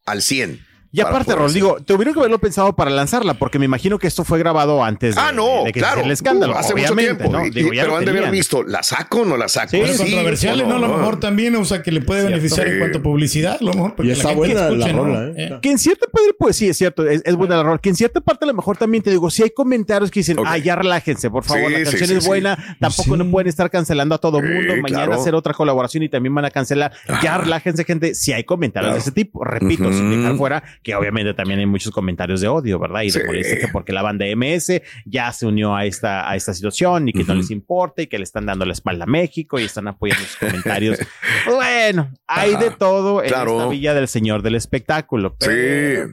al 0.05 0.21
100. 0.21 0.72
Y 0.95 1.01
aparte, 1.01 1.33
Rol, 1.35 1.51
digo, 1.51 1.77
tuvieron 1.83 2.13
que 2.13 2.19
haberlo 2.19 2.37
pensado 2.37 2.75
para 2.75 2.91
lanzarla, 2.91 3.33
porque 3.33 3.57
me 3.57 3.65
imagino 3.65 3.97
que 3.97 4.05
esto 4.05 4.23
fue 4.23 4.37
grabado 4.37 4.83
antes 4.83 5.15
de, 5.15 5.21
Ah, 5.21 5.31
no, 5.33 5.63
de 5.65 5.71
que 5.73 5.79
claro. 5.79 6.01
el 6.01 6.11
escándalo. 6.11 6.53
Uh, 6.53 6.57
hace 6.57 6.73
mucho 6.75 6.93
obviamente, 6.93 7.15
tiempo. 7.23 7.31
¿no? 7.35 7.45
Y- 7.47 7.49
Digo, 7.49 7.73
y- 7.73 7.77
ya 7.77 7.83
pero 7.83 7.97
han 7.97 8.05
de 8.05 8.11
haber 8.11 8.29
visto, 8.29 8.61
¿la 8.61 8.83
saco 8.83 9.21
o 9.21 9.25
no 9.25 9.35
la 9.35 9.47
saco? 9.47 9.71
Sí, 9.71 9.81
controversiales, 9.97 10.65
o 10.65 10.69
¿no? 10.69 10.75
A 10.75 10.79
lo 10.79 10.87
mejor 10.89 11.19
también, 11.19 11.55
o 11.55 11.65
sea, 11.65 11.81
que 11.81 11.91
le 11.91 12.01
puede 12.01 12.21
Cierto. 12.21 12.35
beneficiar 12.37 12.67
Sí. 12.67 12.73
en 12.73 12.79
cuanto 12.79 12.97
a 12.99 13.01
publicidad, 13.01 13.57
a 13.59 13.63
lo 13.63 13.73
mejor. 13.73 13.95
porque 13.95 14.09
Y 14.09 14.11
está 14.13 14.29
gente 14.29 14.37
buena 14.37 14.53
la 14.61 14.67
escuche, 14.69 14.93
¿no? 14.93 15.03
rola, 15.03 15.27
¿eh? 15.29 15.33
Eh, 15.37 15.59
Que 15.63 15.71
en 15.71 15.79
cierta 15.79 16.05
parte, 16.05 16.29
pues 16.37 16.55
sí, 16.55 16.69
es 16.69 16.77
cierto, 16.77 17.07
es, 17.09 17.23
es 17.25 17.35
buena 17.35 17.55
la 17.57 17.63
rol. 17.63 17.81
Que 17.81 17.89
en 17.89 17.95
cierta 17.95 18.21
parte, 18.21 18.45
a 18.45 18.47
lo 18.47 18.53
mejor 18.53 18.77
también 18.77 19.01
te 19.03 19.09
digo, 19.09 19.31
si 19.31 19.41
hay 19.41 19.49
comentarios 19.49 20.11
que 20.11 20.19
dicen, 20.19 20.37
Ok. 20.37 20.45
ah, 20.47 20.57
ya 20.59 20.75
relájense, 20.75 21.31
por 21.31 21.43
favor, 21.43 21.67
Sí, 21.67 21.71
la 21.73 21.77
sí, 21.79 21.83
canción 21.85 22.07
sí, 22.09 22.15
es 22.17 22.23
sí. 22.23 22.29
buena, 22.29 22.77
tampoco 22.79 23.17
no 23.17 23.29
pueden 23.31 23.47
estar 23.47 23.69
cancelando 23.71 24.13
a 24.13 24.19
todo 24.19 24.39
Sí, 24.41 24.45
mundo, 24.47 24.75
mañana 24.79 25.15
hacer 25.15 25.33
otra 25.33 25.53
colaboración 25.55 26.03
y 26.03 26.09
también 26.09 26.35
van 26.35 26.45
a 26.45 26.51
cancelar. 26.51 26.91
Ya 27.23 27.39
relájense, 27.39 27.83
gente, 27.83 28.13
si 28.13 28.31
hay 28.31 28.43
comentarios 28.43 28.93
de 28.93 28.99
ese 28.99 29.11
tipo, 29.11 29.43
repito, 29.43 29.91
sin 29.91 30.09
dejar 30.11 30.37
fuera 30.37 30.63
que 30.83 30.93
obviamente 30.95 31.33
también 31.33 31.59
hay 31.59 31.65
muchos 31.65 31.91
comentarios 31.91 32.41
de 32.41 32.47
odio, 32.47 32.77
¿verdad? 32.79 33.01
Y 33.03 33.05
de 33.05 33.11
Sí. 33.11 33.19
molestia 33.25 33.57
que 33.59 33.67
porque 33.69 33.93
la 33.93 34.01
banda 34.01 34.25
MS 34.27 34.81
ya 35.05 35.31
se 35.31 35.45
unió 35.47 35.75
a 35.75 35.85
esta, 35.85 36.29
a 36.29 36.35
esta 36.35 36.53
situación 36.53 37.07
y 37.09 37.13
que 37.13 37.23
no 37.23 37.33
les 37.35 37.49
importa 37.51 38.01
y 38.01 38.07
que 38.07 38.17
le 38.17 38.23
están 38.23 38.45
dando 38.45 38.65
la 38.65 38.73
espalda 38.73 39.05
a 39.05 39.07
México 39.07 39.59
y 39.59 39.63
están 39.63 39.87
apoyando 39.87 40.23
sus 40.25 40.35
comentarios. 40.37 40.99
bueno, 41.55 42.11
hay 42.27 42.53
Ajá, 42.53 42.63
de 42.65 42.71
todo 42.71 43.23
en 43.23 43.29
claro. 43.29 43.57
esta 43.57 43.69
villa 43.69 43.93
del 43.93 44.07
señor 44.07 44.41
del 44.41 44.55
espectáculo. 44.55 45.35
Sí. 45.39 45.49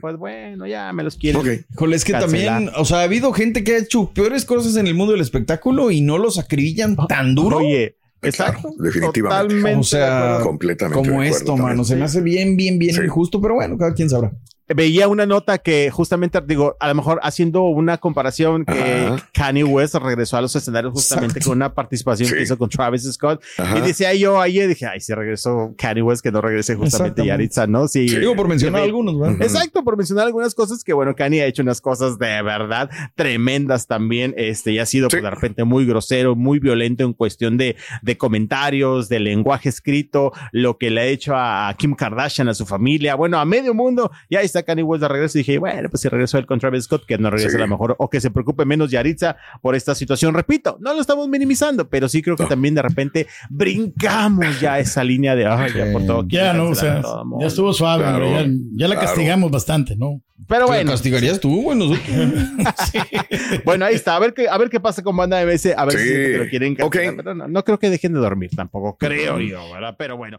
Pues 0.00 0.16
bueno, 0.16 0.66
ya 0.66 0.92
me 0.92 1.02
los 1.02 1.16
quieren. 1.16 1.40
Ok. 1.40 1.48
Híjole, 1.74 1.96
es 1.96 2.04
que 2.04 2.12
Cancelar. 2.12 2.46
también, 2.54 2.72
o 2.76 2.84
sea, 2.84 2.98
ha 2.98 3.02
habido 3.02 3.32
gente 3.32 3.64
que 3.64 3.74
ha 3.74 3.78
hecho 3.78 4.10
peores 4.12 4.44
cosas 4.44 4.76
en 4.76 4.86
el 4.86 4.94
mundo 4.94 5.12
del 5.12 5.20
espectáculo 5.20 5.90
y 5.90 6.00
no 6.00 6.18
los 6.18 6.38
acribillan 6.38 6.96
tan 7.08 7.34
duro. 7.34 7.58
Oye, 7.58 7.96
Claro, 8.20 8.28
exacto. 8.52 8.68
definitivamente. 8.78 9.20
Totalmente 9.54 9.80
O 9.80 9.82
sea. 9.82 10.38
Completamente. 10.42 11.08
como 11.08 11.22
esto, 11.22 11.44
también. 11.46 11.68
mano. 11.68 11.84
Se 11.84 11.96
me 11.96 12.04
hace 12.04 12.20
bien, 12.20 12.54
bien, 12.54 12.78
bien 12.78 12.94
Sí. 12.94 13.00
injusto, 13.02 13.40
pero 13.40 13.54
bueno, 13.54 13.78
cada 13.78 13.94
quien 13.94 14.10
sabrá. 14.10 14.30
Veía 14.74 15.08
una 15.08 15.26
nota 15.26 15.58
que 15.58 15.90
justamente, 15.90 16.40
digo, 16.46 16.76
a 16.80 16.88
lo 16.88 16.94
mejor 16.94 17.20
haciendo 17.22 17.62
una 17.64 17.98
comparación 17.98 18.64
que 18.64 19.06
Ajá. 19.06 19.28
Kanye 19.32 19.64
West 19.64 19.94
regresó 19.96 20.36
a 20.36 20.40
los 20.40 20.54
escenarios 20.56 20.92
justamente 20.92 21.38
Exacto. 21.38 21.50
con 21.50 21.58
una 21.58 21.74
participación 21.74 22.28
Sí. 22.28 22.34
que 22.34 22.42
hizo 22.42 22.56
con 22.58 22.68
Travis 22.68 23.02
Scott. 23.12 23.42
Ajá. 23.58 23.78
Y 23.78 23.80
decía 23.82 24.14
yo 24.14 24.40
ayer, 24.40 24.68
dije, 24.68 24.86
ay, 24.86 25.00
si 25.00 25.12
regresó 25.14 25.74
Kanye 25.76 26.02
West, 26.02 26.22
que 26.22 26.30
no 26.32 26.40
regrese 26.40 26.74
justamente. 26.76 27.24
Yaritza, 27.24 27.66
¿no? 27.66 27.88
Sí. 27.88 28.06
Digo, 28.08 28.34
por 28.36 28.48
mencionar 28.48 28.82
algunos, 28.82 29.18
¿verdad? 29.18 29.42
Exacto, 29.42 29.82
por 29.84 29.96
mencionar 29.96 30.26
algunas 30.26 30.54
cosas 30.54 30.84
que, 30.84 30.92
bueno, 30.92 31.14
Kanye 31.14 31.42
ha 31.42 31.46
hecho 31.46 31.62
unas 31.62 31.80
cosas 31.80 32.18
de 32.18 32.42
verdad 32.42 32.90
tremendas 33.14 33.86
también, 33.86 34.34
este, 34.36 34.72
y 34.72 34.78
ha 34.78 34.86
sido 34.86 35.08
Sí. 35.10 35.16
pues, 35.16 35.22
de 35.24 35.30
repente 35.30 35.64
muy 35.64 35.84
grosero, 35.86 36.36
muy 36.36 36.58
violento 36.58 37.04
en 37.04 37.12
cuestión 37.12 37.56
de, 37.56 37.76
de 38.02 38.16
comentarios, 38.16 39.08
de 39.08 39.20
lenguaje 39.20 39.68
escrito, 39.68 40.32
lo 40.52 40.78
que 40.78 40.90
le 40.90 41.00
ha 41.00 41.04
hecho 41.06 41.32
a 41.36 41.74
Kim 41.78 41.94
Kardashian, 41.94 42.48
a 42.48 42.54
su 42.54 42.66
familia, 42.66 43.14
bueno, 43.14 43.38
a 43.38 43.44
medio 43.44 43.74
mundo, 43.74 44.10
y 44.28 44.36
ahí 44.36 44.44
está 44.60 44.72
Kanye 44.72 44.82
West 44.82 45.02
de 45.02 45.08
regreso, 45.08 45.38
y 45.38 45.40
dije, 45.40 45.58
bueno, 45.58 45.88
pues 45.90 46.00
si 46.02 46.08
regresó 46.08 46.38
él 46.38 46.46
con 46.46 46.58
Travis 46.60 46.84
Scott, 46.84 47.04
que 47.06 47.18
no 47.18 47.30
regrese 47.30 47.50
Sí. 47.50 47.56
a 47.56 47.60
lo 47.60 47.68
mejor, 47.68 47.96
o 47.98 48.08
que 48.08 48.20
se 48.20 48.30
preocupe 48.30 48.64
menos 48.64 48.90
Yaritza 48.90 49.36
por 49.62 49.74
esta 49.74 49.94
situación, 49.94 50.34
repito, 50.34 50.76
no 50.80 50.94
lo 50.94 51.00
estamos 51.00 51.28
minimizando, 51.28 51.88
pero 51.88 52.08
sí 52.08 52.22
creo 52.22 52.36
que 52.36 52.44
también 52.46 52.74
de 52.74 52.82
repente 52.82 53.26
brincamos 53.48 54.60
ya 54.60 54.78
esa 54.78 55.02
línea 55.04 55.34
de, 55.36 55.46
ay, 55.46 55.72
ya 55.76 55.92
por 55.92 56.04
todo. 56.06 56.24
Ya, 56.28 56.52
no, 56.52 56.64
o 56.68 56.72
a 56.72 56.74
sea, 56.74 57.00
todo 57.02 57.24
mundo". 57.24 57.42
ya 57.42 57.48
estuvo 57.48 57.72
suave, 57.72 58.02
Claro, 58.04 58.24
ya, 58.30 58.46
ya 58.74 58.88
la 58.88 58.94
claro. 58.94 59.00
castigamos 59.00 59.50
bastante, 59.50 59.96
¿no? 59.96 60.20
Pero 60.48 60.64
¿Te 60.66 60.72
bueno, 60.72 60.90
castigarías 60.92 61.38
tú, 61.38 61.62
güey? 61.62 61.76
Nosotros. 61.78 62.06
Bueno, 63.64 63.84
ahí 63.84 63.94
está. 63.94 64.16
A 64.16 64.18
ver 64.18 64.32
qué, 64.34 64.48
a 64.48 64.56
ver 64.58 64.70
qué 64.70 64.80
pasa 64.80 65.02
con 65.02 65.16
banda 65.16 65.40
MS. 65.44 65.74
A 65.76 65.84
ver 65.84 65.98
Sí. 65.98 66.08
si 66.08 66.32
lo 66.38 66.48
quieren 66.48 66.74
cancelar, 66.74 67.08
Ok. 67.10 67.16
pero 67.16 67.34
no, 67.34 67.48
no 67.48 67.64
creo 67.64 67.78
que 67.78 67.90
dejen 67.90 68.12
de 68.14 68.20
dormir 68.20 68.50
tampoco. 68.56 68.96
Creo 68.98 69.38
yo, 69.40 69.60
¿verdad? 69.72 69.94
Pero 69.98 70.16
bueno. 70.16 70.38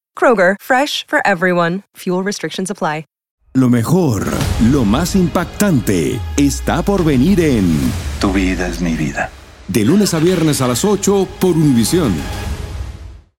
Kroger, 0.15 0.55
fresh 0.61 1.03
for 1.07 1.21
everyone. 1.25 1.81
Fuel 1.95 2.23
restrictions 2.23 2.69
apply. 2.69 3.05
Lo 3.53 3.69
mejor, 3.69 4.27
lo 4.71 4.85
más 4.85 5.13
impactante, 5.13 6.21
está 6.37 6.83
por 6.83 7.03
venir 7.03 7.41
en 7.41 7.65
Tu 8.21 8.31
vida 8.31 8.69
es 8.69 8.79
mi 8.79 8.95
vida. 8.95 9.29
De 9.67 9.83
lunes 9.83 10.13
a 10.13 10.19
viernes 10.19 10.61
a 10.61 10.69
las 10.69 10.85
8 10.85 11.27
por 11.37 11.57
Univisión. 11.57 12.13